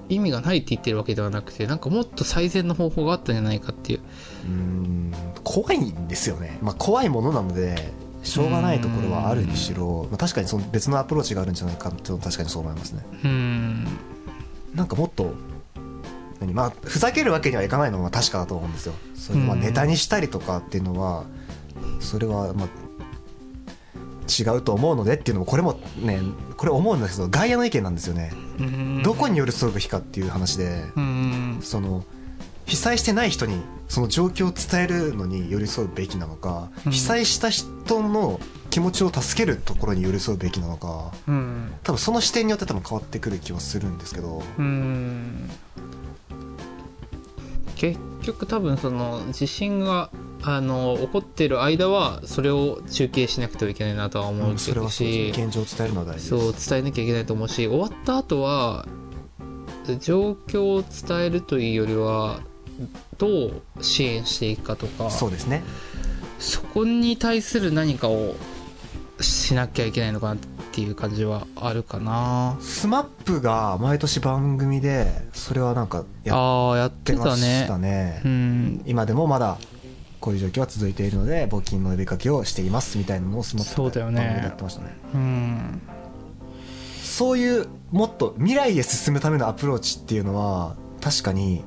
[0.09, 4.01] 意味がないって言ってるわけではなくてなんかもっと最善の方法があったんじゃないかっていう。
[4.01, 5.13] うーん。
[5.45, 13.07] 怖いんですよね、まあ、怖いものなのでしょうがないところはあるにしろ、まあ、確かにその別のアプローチがあるんじゃないかっていうのは確かにそう思いますね。
[13.25, 13.87] うん。
[14.75, 15.33] なんかもっと
[16.41, 18.95] 何まあふざけるわけにはいかないのは確かだと思うんですよ。
[19.15, 19.61] それをまあうん。
[19.61, 21.25] ネタにしたりとかっていうのは
[22.01, 22.69] それはまあ
[24.29, 26.21] 違うと思うのでっていうのもこれもね
[26.57, 28.31] これ思うんですけど外野の意見なんですよね。
[28.59, 29.03] うん。
[29.03, 31.59] どこに寄り添うべきかっていう話でうん。
[31.63, 32.05] その
[32.67, 36.93] 被災してない人にその状況を伝えるのに寄り添うべきなのか、うん。
[36.93, 41.73] 被災した人の気持ちを助けるところに寄り添うべきなのかうん。
[41.83, 45.49] 多分その視点によって多分変わってくる気はするんですけどうん
[47.79, 50.11] 結局多分その地震が
[50.43, 58.87] あの起こってる間はそれを中継しなくてはいけないなとは思うしですね現状を伝えるのは大事そう伝えなきゃいけないと思うし終わった後は
[60.01, 62.41] 状況を伝えるというよりは
[63.17, 65.63] どう支援していくかとかそうですね。
[66.39, 68.37] そこに対する何かを
[69.21, 70.47] しなきゃいけないのかなって
[70.81, 72.57] いう感じはあるかな。
[72.61, 78.23] スマップが毎年番組でそれはなんかやっててましたね。
[78.25, 78.83] うん。
[78.87, 79.59] 今でもまだ
[80.21, 84.17] こういう状況は続いているので募金の呼びかけをしていますみたいなのをスモッそうだよね。
[84.21, 84.97] 番組でやってましたね。
[85.15, 85.83] うん。
[87.03, 91.65] そういうもっと未来へ進むためのアプローチっていうのは確かに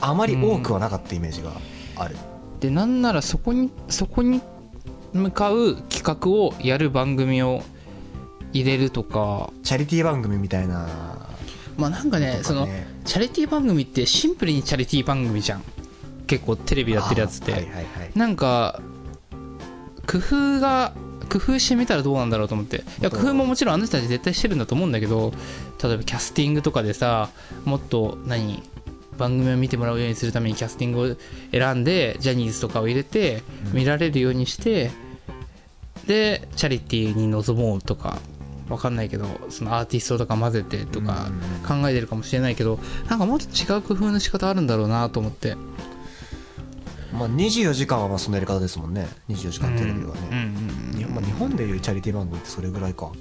[0.00, 1.52] あまり多くはなかったイメージが
[1.96, 2.16] ある、
[2.58, 4.40] でなんならそこにそこに
[5.12, 7.62] 向かう企画をやる番組を
[8.54, 9.50] 入れるとか。
[9.62, 10.88] チャリティー番組みたいな。
[11.76, 12.40] まあなんかねね。
[12.42, 12.68] その
[13.04, 15.62] チャリティー番組ってシンプルにチャリティー番組じゃん。
[16.26, 17.86] 結構テレビやってるやつって、はいはいはい。
[18.14, 18.80] なんか
[20.06, 20.92] 工夫が
[21.28, 22.78] 工夫してみたらどうなんだろうと思って。
[22.78, 25.32] いや工夫ももちろんあの人たち絶対してるんだと思うんだけど
[25.82, 27.30] 例えばキャスティングとかでさ
[27.64, 28.62] もっと何
[29.18, 31.16] 番組を見てもらうようにするためにキャスティングを
[31.52, 33.72] 選んでジャニーズとかを入れてうん。
[33.74, 34.90] 見られるようにして、
[36.06, 38.18] でチャリティーに臨もうとか
[38.68, 45.56] わかんないけどそのアーティストとか混ぜてとかうん考えてるかもしれないけどなんかもっと違う工夫の仕方あるんだろうなと思って。
[47.12, 49.06] まあ、24時間はまあそのやり方ですもんね。
[49.28, 53.12] 24時間テレビはうんね、日本まあ、日本でいうチャリティー番組ってそれぐらいか。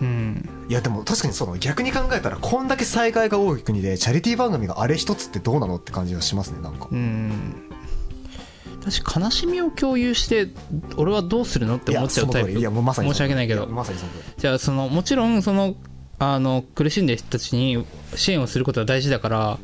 [0.00, 0.08] うん。
[0.08, 6.88] うんいやでも確かにその逆に考えたらこんだけ災害が多い国でチャリティー番組があれ一つってどうなのって感じがしますねなんか。
[6.90, 7.67] うん
[8.90, 10.48] 私悲しみを共有して
[10.96, 12.50] 俺はどうするのって思っちゃうタイプ。
[12.52, 13.62] いやまさに申し訳ないけど。
[13.62, 15.76] やまさにそじゃあそのもちろんその
[16.18, 19.58] あの苦しんでる人たちに支援をすることは大事だから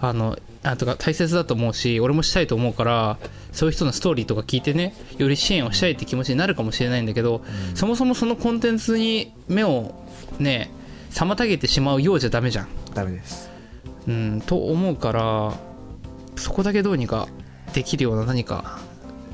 [0.00, 3.18] あのあとか大切だと思うし俺もしたいと思うから
[3.52, 7.42] そういう人のストーリーとか聞いてねより支援をしたいって気持ちになるかもしれないんだけど、
[7.74, 9.94] そもそもそのコンテンツに目を
[10.38, 10.70] ね
[11.10, 12.68] 妨げてしまうようじゃダメじゃん。
[12.94, 13.50] ダメです。
[14.08, 15.54] うん、と思うから
[16.36, 17.28] そこだけどうにか
[17.72, 18.78] できるような何か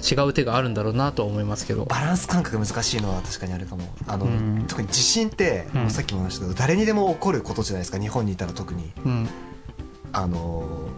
[0.09, 1.85] 違う手があるんだろうなとは思いますけど。
[1.85, 3.83] バランス感覚難しいのは確かにあるかも。
[4.07, 4.65] あの、うん。
[4.69, 5.91] 特に地震って、うん。
[5.91, 8.93] さっきも話したけど誰にでも起こることじゃないですか日本にいたら特に。
[9.05, 9.29] うん。
[10.13, 10.89] あの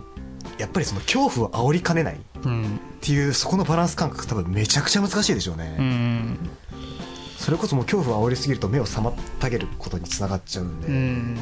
[0.59, 2.15] やっぱりその恐怖を煽りかねない。
[2.15, 2.81] っうん。
[3.01, 6.39] ていうそこのバランス感覚多分めちゃくちゃ難しいでしょうね、うん。
[7.39, 9.15] それこそもう恐怖を煽りすぎると目を妨
[9.49, 11.39] げることにつながっちゃうんで、うん。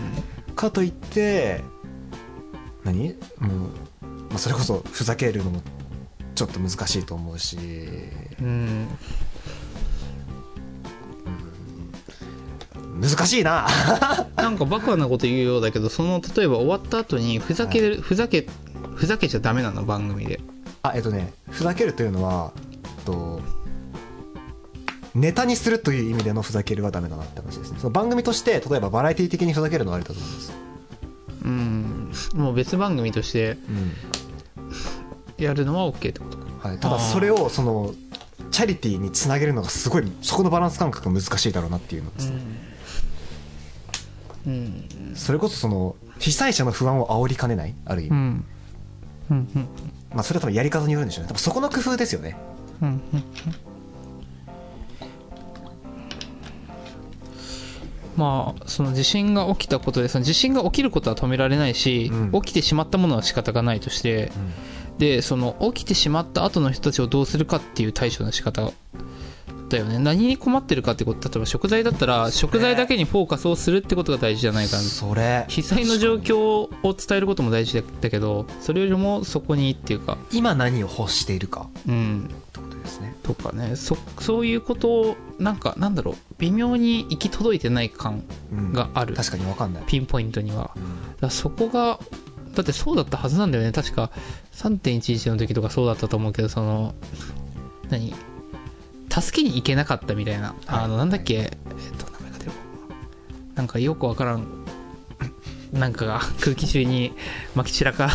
[0.55, 1.65] かといって
[2.85, 3.09] 何？
[3.09, 3.67] も
[4.03, 5.63] う、まあ、それこそふざけるのも
[6.35, 7.57] ちょっと難しいと思うし。
[8.41, 8.89] うん。
[13.01, 13.67] 難しいな。
[14.37, 18.47] なんかバカなこと言うようだけどその例えば終わった後にふざける、ふざけ
[18.95, 20.41] ふざけちゃダメなの番組で。
[20.83, 22.53] あえっとねふざけるというのは
[23.05, 23.41] と
[25.15, 27.79] ネタにするという意味でのふざけるはダメだなって話ですね。
[27.79, 30.53] その番組として例えばバラエティ的にふざけるのはありだと思います、
[31.45, 32.13] うん。
[32.35, 33.57] もう別番組として
[35.39, 36.39] やるのは OK ってこと。
[36.67, 37.95] はい、ただそれをその
[38.51, 42.37] チャリティーにつなげるのがすごいそこのバランス感覚が難しいだろうなっていうのですね、
[44.47, 45.13] うん。
[45.15, 48.45] それこそその被災者の不安を煽りかねないある意味、うん。
[49.31, 49.69] うんうん。
[50.13, 51.29] まあ、それは多分やり方によるんでしょうね。
[51.29, 52.37] 多分そこの工夫ですよね。
[52.83, 53.25] うんうん
[58.17, 62.33] まあその地震が起きたことでその地震が起きることは止められないし、うん。
[62.43, 64.33] 起きてしまったものは仕方がないとして、
[64.99, 68.73] でその起きてしまった後の人たちをどうするかっていう対処の仕方。
[69.69, 69.99] だよね。
[69.99, 71.29] 何に困ってるかってこと。
[71.29, 74.83] 例えば食材だったら食材だけにフォーカスをするってことが大事じゃないかな。
[74.83, 75.45] それ。
[75.49, 80.17] 被災の状況を伝えることも大事だけどそれよりもそこにっていうか。
[80.33, 81.69] 今何を欲しているか。
[81.87, 82.31] うん。
[82.31, 83.15] ってことですね。
[83.23, 83.77] とかね。
[83.77, 86.15] そそういうことをなんかなんだろう。
[86.39, 89.15] 微妙に行き届いてない感うんがある。
[89.15, 90.71] 確かに分かんない、ピンポイントには。
[90.77, 90.83] うん。
[91.21, 92.01] だそこが
[92.59, 93.71] だってそうだったはずなんだよね。
[93.71, 94.11] 確か
[94.53, 96.93] 3.11の時とかそうだったと思うけどその
[97.89, 98.13] 何？
[99.09, 101.51] 助けに行けなかったみたいな、あのなんだっけ、えっ
[101.97, 102.53] と名前が出る。
[103.55, 104.47] なんかよくわからん。
[105.73, 107.13] なんかが空気中に
[107.55, 108.11] まき散らか。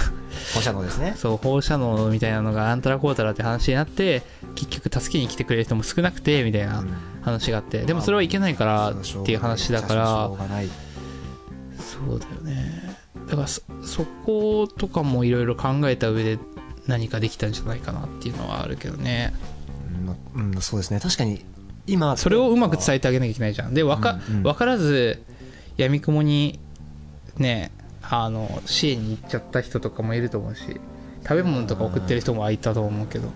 [0.54, 1.14] 放射能ですね。
[1.18, 4.24] そう放射能みたいなのがあんたらこうたらって話になって
[4.56, 6.84] 結局助けに来てくれる人も少なくてみたいな
[7.22, 7.84] 話があって。
[7.84, 8.94] でもそれはいけないからっ
[9.26, 10.30] ていう話だから。
[11.78, 12.93] そうだよね
[13.34, 16.38] だからそそことかもいろいろ考えた上で
[16.86, 19.34] 何かできたんじゃないかなっていうのはあるけどね。
[20.36, 21.00] うん、うんそうですね。
[21.00, 21.44] 確かに
[21.88, 23.74] 今それをうまく伝えてあげなきゃいけないじゃん。
[23.74, 24.44] でわか,、うんうん。
[24.44, 25.24] 分からず
[25.78, 26.60] やみくもに
[27.38, 27.72] ね
[28.04, 30.80] あの支援に行っちゃった人とかもいると思うし
[31.24, 33.32] 食べ物とか送ってる人もいたと思うけど。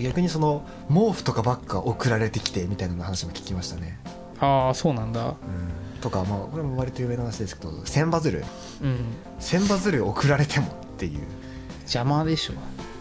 [0.00, 3.98] 逆にその毛布とかばっか送られてきてみたいな話も聞きましたね、
[4.40, 5.34] ああそうなんだ
[6.02, 8.44] とかまあこれも割と有名な話ですけど千羽鶴。
[8.82, 8.98] うん。
[9.40, 11.22] 千羽鶴送られてもっていう。
[11.82, 12.54] 邪魔でしょ。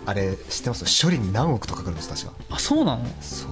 [0.06, 1.06] あれ知ってます？
[1.06, 2.34] 処理に何億とかかるんです確か。
[2.50, 3.04] あそうなの？
[3.04, 3.52] いそう。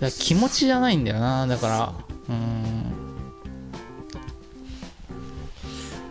[0.00, 1.92] や気持ちじゃないんだよなだから。
[2.28, 2.32] う。
[2.32, 2.92] ーん。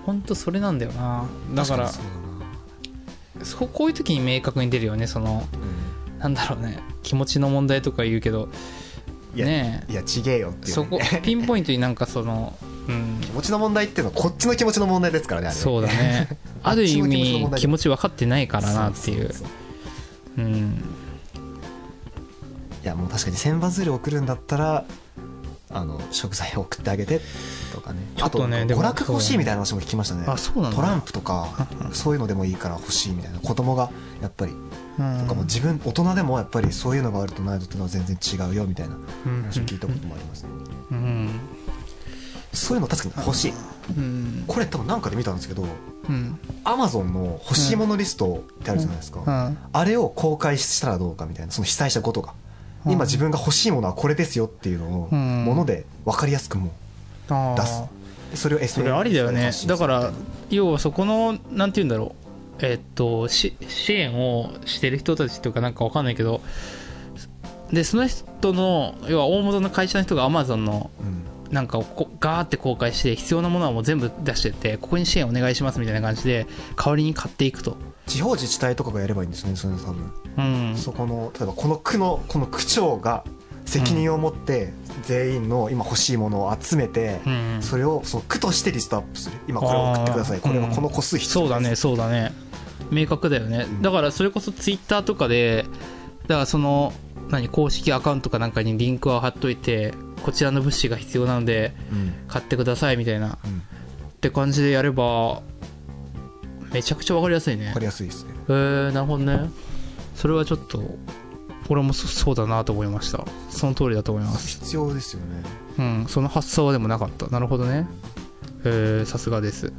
[0.06, 1.26] 本当それなんだよな。
[1.54, 1.92] だから
[3.44, 5.44] そうこういう時に明確に出るよねその
[6.20, 6.80] なんだろうね。
[7.04, 8.50] 気持ちの問題とか言うけど
[9.36, 12.54] いや、ねいやちげえよっていう、ね、そこピンポイントになんかその
[12.88, 13.20] うん。
[13.22, 16.38] 気持ちの問題っていうのはこっちの気持ちの問題ですからねそうだね。
[16.62, 19.34] ある意味気持ち分かってないからなっていう。
[20.38, 20.84] うん
[22.84, 24.86] いやもう確かに千羽鶴送るんだったら
[25.74, 27.20] あの食材を送ってあげて
[27.74, 28.00] とかね。
[28.16, 30.26] ちょっとね娯楽欲しいみたいな話も聞きましたね。
[30.28, 33.40] あそうなトランプとかそういうのでもいいから欲しいみたいな。
[33.40, 33.90] 子供が
[34.22, 34.54] やっぱり
[35.00, 39.42] うんとかも自分大人でもやっぱりそういうのがあるとないとっていうのは全然違うよみたいなうん。
[39.44, 40.50] 話を聞いたこともありますね。
[40.92, 41.30] うん。
[42.54, 43.54] そういうの確かに欲しい。
[43.98, 44.44] うん。
[44.48, 46.40] これ多分なんかで見たんですけどうん。
[46.64, 49.58] アマゾンの欲しいものリストってあるじゃないですか、うん。
[49.72, 52.34] あれを公開したらどうかみたいなその被災者ごとが
[52.86, 55.46] 今自分が欲しいものはこれですよっていうのをうん。
[55.46, 56.72] もので分かりやすくも
[57.30, 57.84] 出す。
[58.32, 59.52] でそれを SNS それありだよね。
[59.68, 60.12] だから
[60.50, 62.16] 要はそこのなんて言うんだろ
[62.60, 62.66] う。
[62.66, 66.42] えっとし支援をしてる人たちとかなんかわかんないけど
[67.72, 71.24] でその人の要は大元の会社の人がアマゾンのうん。
[71.54, 80.78] なんかをこガーって公開して必要なものはもう全部出してってここに支援お願いしますみたいな感じで代わりに買っていくと地方自治体とかがやればいいんですよねそれ多分、うん。
[80.78, 83.24] そこの例えばこの区のこの区長が
[83.66, 84.74] 責任を持って
[85.04, 89.38] 全員の今欲しいものを集めて、うんそれをその区としてリストアップする。
[89.48, 90.40] 今これを送ってください。
[90.40, 92.34] これはこの個数必要そうだねそうだね。
[92.92, 93.82] 明確だよね、ん。
[93.82, 95.66] だからそれこそツイッターとかで
[96.28, 96.94] だからその
[97.30, 99.94] 何公式アカウントかなんかにリンクを貼っといて
[100.24, 102.14] こちらの物資が必要なのでうん。
[102.28, 103.38] 買ってくださいみたいな。
[103.44, 103.62] うん。
[103.62, 105.42] って感じでやれば
[106.74, 107.66] めちゃくちゃ分かりやすいね。
[107.66, 108.34] 分かりやすいですね。
[108.50, 109.50] えー、なるほどね。
[110.16, 110.84] それはちょっと
[111.70, 113.26] 俺もそそうだなと思いました。
[113.50, 114.48] その通りだと思います。
[114.48, 115.44] 必要ですよね。
[115.78, 117.28] うんその発想はでもなかった。
[117.28, 117.88] なるほどね。
[118.66, 119.72] えー、さすがです。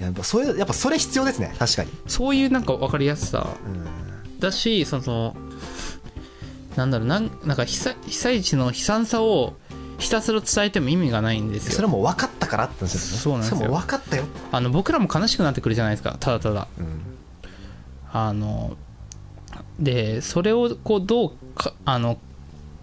[0.00, 1.54] やっぱそういうやっぱそれ必要ですね。
[1.58, 3.46] 確かに、そういうなんか分かりやすさ。
[3.66, 4.40] うん。
[4.40, 5.36] だしその
[6.76, 9.54] なんだろうなんなんか被災被災地の悲惨さを
[9.98, 11.72] ひたすら伝えても意味がないんですよ。
[11.72, 13.70] それはもう分かったからって話ですねそうなんですよ。
[13.70, 16.16] 分かったよ、あの僕らも悲しくなってくるじゃないですか。
[16.18, 16.68] ただただ。
[16.78, 17.00] うん。
[18.12, 18.76] あの
[19.78, 22.18] でそれをこうどうかあの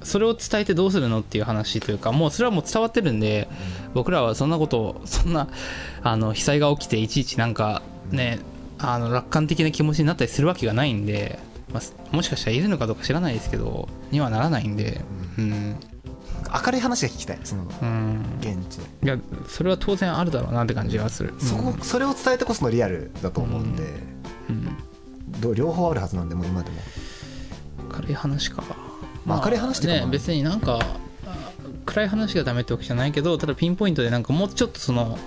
[0.03, 3.47] それを伝えてどうするのっていう話というかもうそれはもう伝わってるんで
[3.93, 5.47] 僕らはそんなことをそんな
[6.03, 8.39] あの被災が起きていちいちなんかね
[8.79, 11.39] あの楽観的な気持ちになったりするわけがないんで、
[11.73, 15.01] まあ、もしかしたらいるのかどうか知らないですけどにはならないんで
[15.37, 15.75] うん
[16.53, 18.25] 明るい話が聞きたいそのうん。
[18.39, 18.77] 現地。
[18.79, 19.17] のいや
[19.47, 21.33] それは当然あるだろうなって感じがする。
[21.39, 23.83] そこそれを伝えてこそのリアルだと思うんで、
[24.49, 24.77] うん。
[25.41, 26.77] どう両方あるはずなんでもう今でも。
[27.93, 28.63] 明るい話か。
[29.25, 30.79] まあ明るい話ってね別になんか
[31.25, 31.51] あ
[31.85, 35.17] 暗い話がダメってわけじゃないけどただピンポイントでなんかもうちょっとその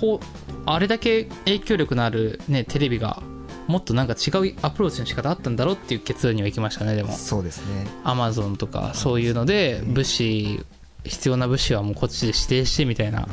[0.00, 0.20] ほう
[0.66, 3.22] あれだけ影響力のある、ね、テレビが
[3.66, 7.12] もっとなんか違うアプローチの仕方あったんだろうっていう結論には行きましたねでも。
[7.12, 7.86] そうですね。
[8.04, 10.64] アマゾンとかそういうので物資
[11.04, 13.26] 必要な物資はもうこっちで指定してみたいな。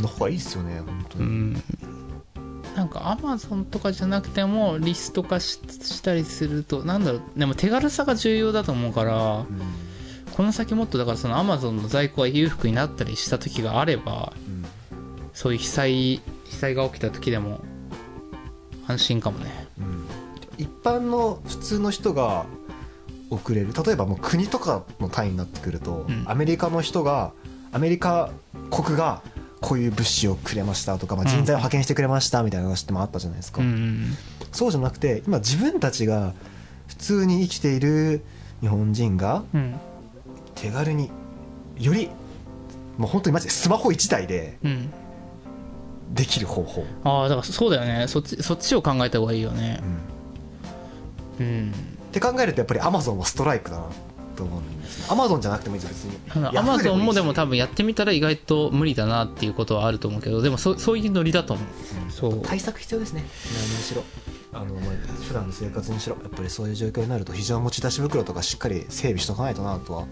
[0.00, 1.62] の方がいいですよね本当うに、ん。
[2.74, 7.22] なんかアマゾンとかじゃなくてもリスト化ししたりするとなんだろう。
[7.36, 9.44] でも手軽さが重要だと思うから
[10.36, 14.64] この先もっとだからそのアマゾンの在庫が裕福になったりした時があればうん。
[15.32, 17.60] そういう被災被災が起きた時でも
[18.86, 19.68] 安心かもね。
[19.78, 20.06] うん。
[20.58, 22.46] 一般の普通の人が
[23.30, 23.72] 送れる。
[23.72, 26.24] 例えばもう国とかの単位になってくると、うん。
[26.26, 27.32] アメリカの人が
[27.72, 28.30] アメリカ
[28.70, 29.22] 国が
[29.60, 34.16] こういう物資をくれましたとか、まあ、うん人材を派遣してくれましたみたいな話ってもあったじゃないですか、うん
[34.52, 36.34] そうじゃなくて今自分たちが
[36.88, 38.24] 普通に生きている
[38.60, 39.74] 日本人がうん。
[40.56, 41.10] 手軽に
[41.78, 42.10] より
[42.98, 44.92] もう本当にマジでスマホ1台でうん
[46.10, 48.06] できる方法、ああだからそうだよね。
[48.08, 49.82] そっちそっちを考えた方がいいよね。
[51.38, 51.46] うん。
[51.46, 51.72] うん。
[52.10, 53.86] って考えるとやっぱりアマゾンはストライクだな
[54.36, 56.58] と思うんですねアマゾンじゃなくてもいいです別に。
[56.58, 62.12] アマゾンもでも多多分やってみたら意外と無理だなっていうことはあると思うけどでもそそういうノリだと思う。
[62.12, 62.42] そう。
[62.42, 63.24] 対策必要ですね。
[63.54, 64.02] 何にしろ。
[64.52, 70.06] あの、まあ、普段の生活にしろやっぱりそういう状況になると非常持ち出し袋とかしっかり整備しとかないとなとは、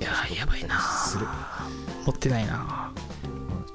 [0.00, 1.26] いやーやばいなする、
[2.06, 2.92] 持ってないなまあ、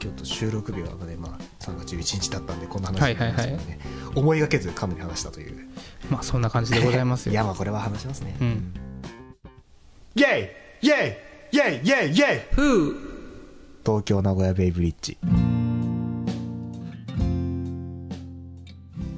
[0.01, 5.68] 今日と収録日はまで、まあ、3月11日だったんでこんな話はいはいはいになりましたけどね思いがけずカムに話したという。
[6.09, 7.34] まあそんな感じでございますよ。
[7.34, 8.36] いやまあこれは話しますね。
[8.39, 8.74] うん。
[10.15, 10.49] イェイ
[10.82, 11.18] イェイ
[11.51, 12.95] イェイイェイイェイふう
[13.86, 15.18] 東京名古屋ベイブリッジ。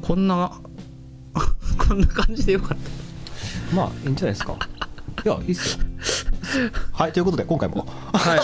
[0.01, 0.51] こんな
[1.77, 2.77] こんな感じでよかっ
[3.73, 4.57] まあいいんじゃないですか。
[5.23, 5.85] いやいいっすよ。
[6.91, 7.87] はいということで今回も。
[8.11, 8.39] たはい。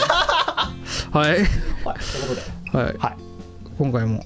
[1.12, 1.30] はい。
[1.32, 2.36] はいということ
[2.72, 2.78] で。
[2.78, 2.97] はい。
[2.97, 3.24] はい
[3.78, 4.23] 今回も。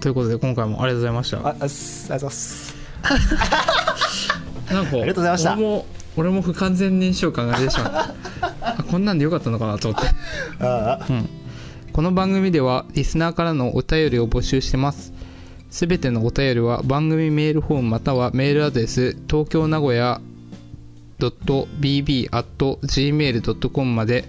[0.00, 1.38] ということで今回もありがとうございました。
[1.38, 1.74] ああありがとうご
[2.08, 2.74] ざいます。
[4.72, 5.52] なんかありがとうございました。
[5.52, 8.14] 俺も俺も不完全燃焼感が出てしまった。
[8.78, 10.08] あこんなんでよかったのかなと思って。
[10.64, 11.06] ああ
[11.92, 15.12] この番組ではリスナーからのお便りを募集してます。
[15.70, 20.20] すべてのお便りは番組メールフォームまたはメールアドレス東京名古屋
[21.18, 24.24] .bb.gmail.com まで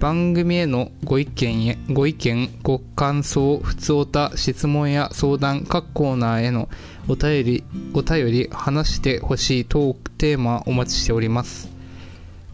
[0.00, 6.68] 番組へのご意見やご意見ご感想ふつおた質問や相談各コーナーへの
[7.08, 7.64] お便り
[7.94, 11.70] お便り話してほしいトークテーマお待ちしております。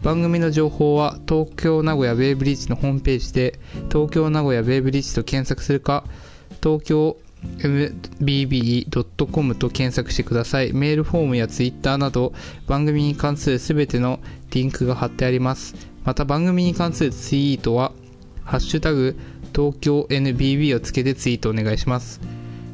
[0.01, 6.05] 番組の情報は東京名古屋ベイブリッジのホームページで東京名古屋ベイブリッジと検索するか
[6.63, 7.17] 東京
[8.19, 10.73] mbb.com と検索してください。
[10.73, 12.33] メールフォームやツイッターなど
[12.67, 14.19] 番組に関するすべての
[14.51, 15.90] リンクが貼ってあります。
[16.03, 17.91] また番組に関するツイートは
[18.43, 19.15] 「ハッシュタグ
[19.55, 22.19] 東京 NBB」をつけてツイートお願いします。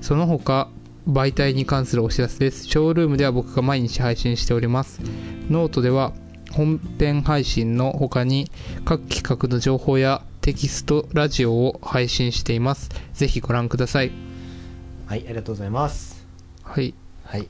[0.02, 0.70] その他
[1.08, 2.66] 媒体に関するお知らせです。
[2.66, 5.02] ショールームでは僕が毎日配信しております。
[5.50, 6.14] ノートでは
[6.52, 8.50] 本編配信の他に
[8.86, 12.90] 各企画の情報やテキストラジオを配信しています。
[13.14, 14.12] ぜひご覧ください。
[15.06, 16.26] はいありがとうございます。
[16.64, 17.48] はい、はい。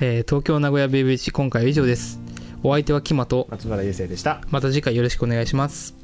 [0.00, 2.20] えー東京名古屋ベイブリッジ今回は以上です
[2.62, 4.40] お相手はキマと松原優生でした。
[4.50, 5.97] また次回よろしくお願いします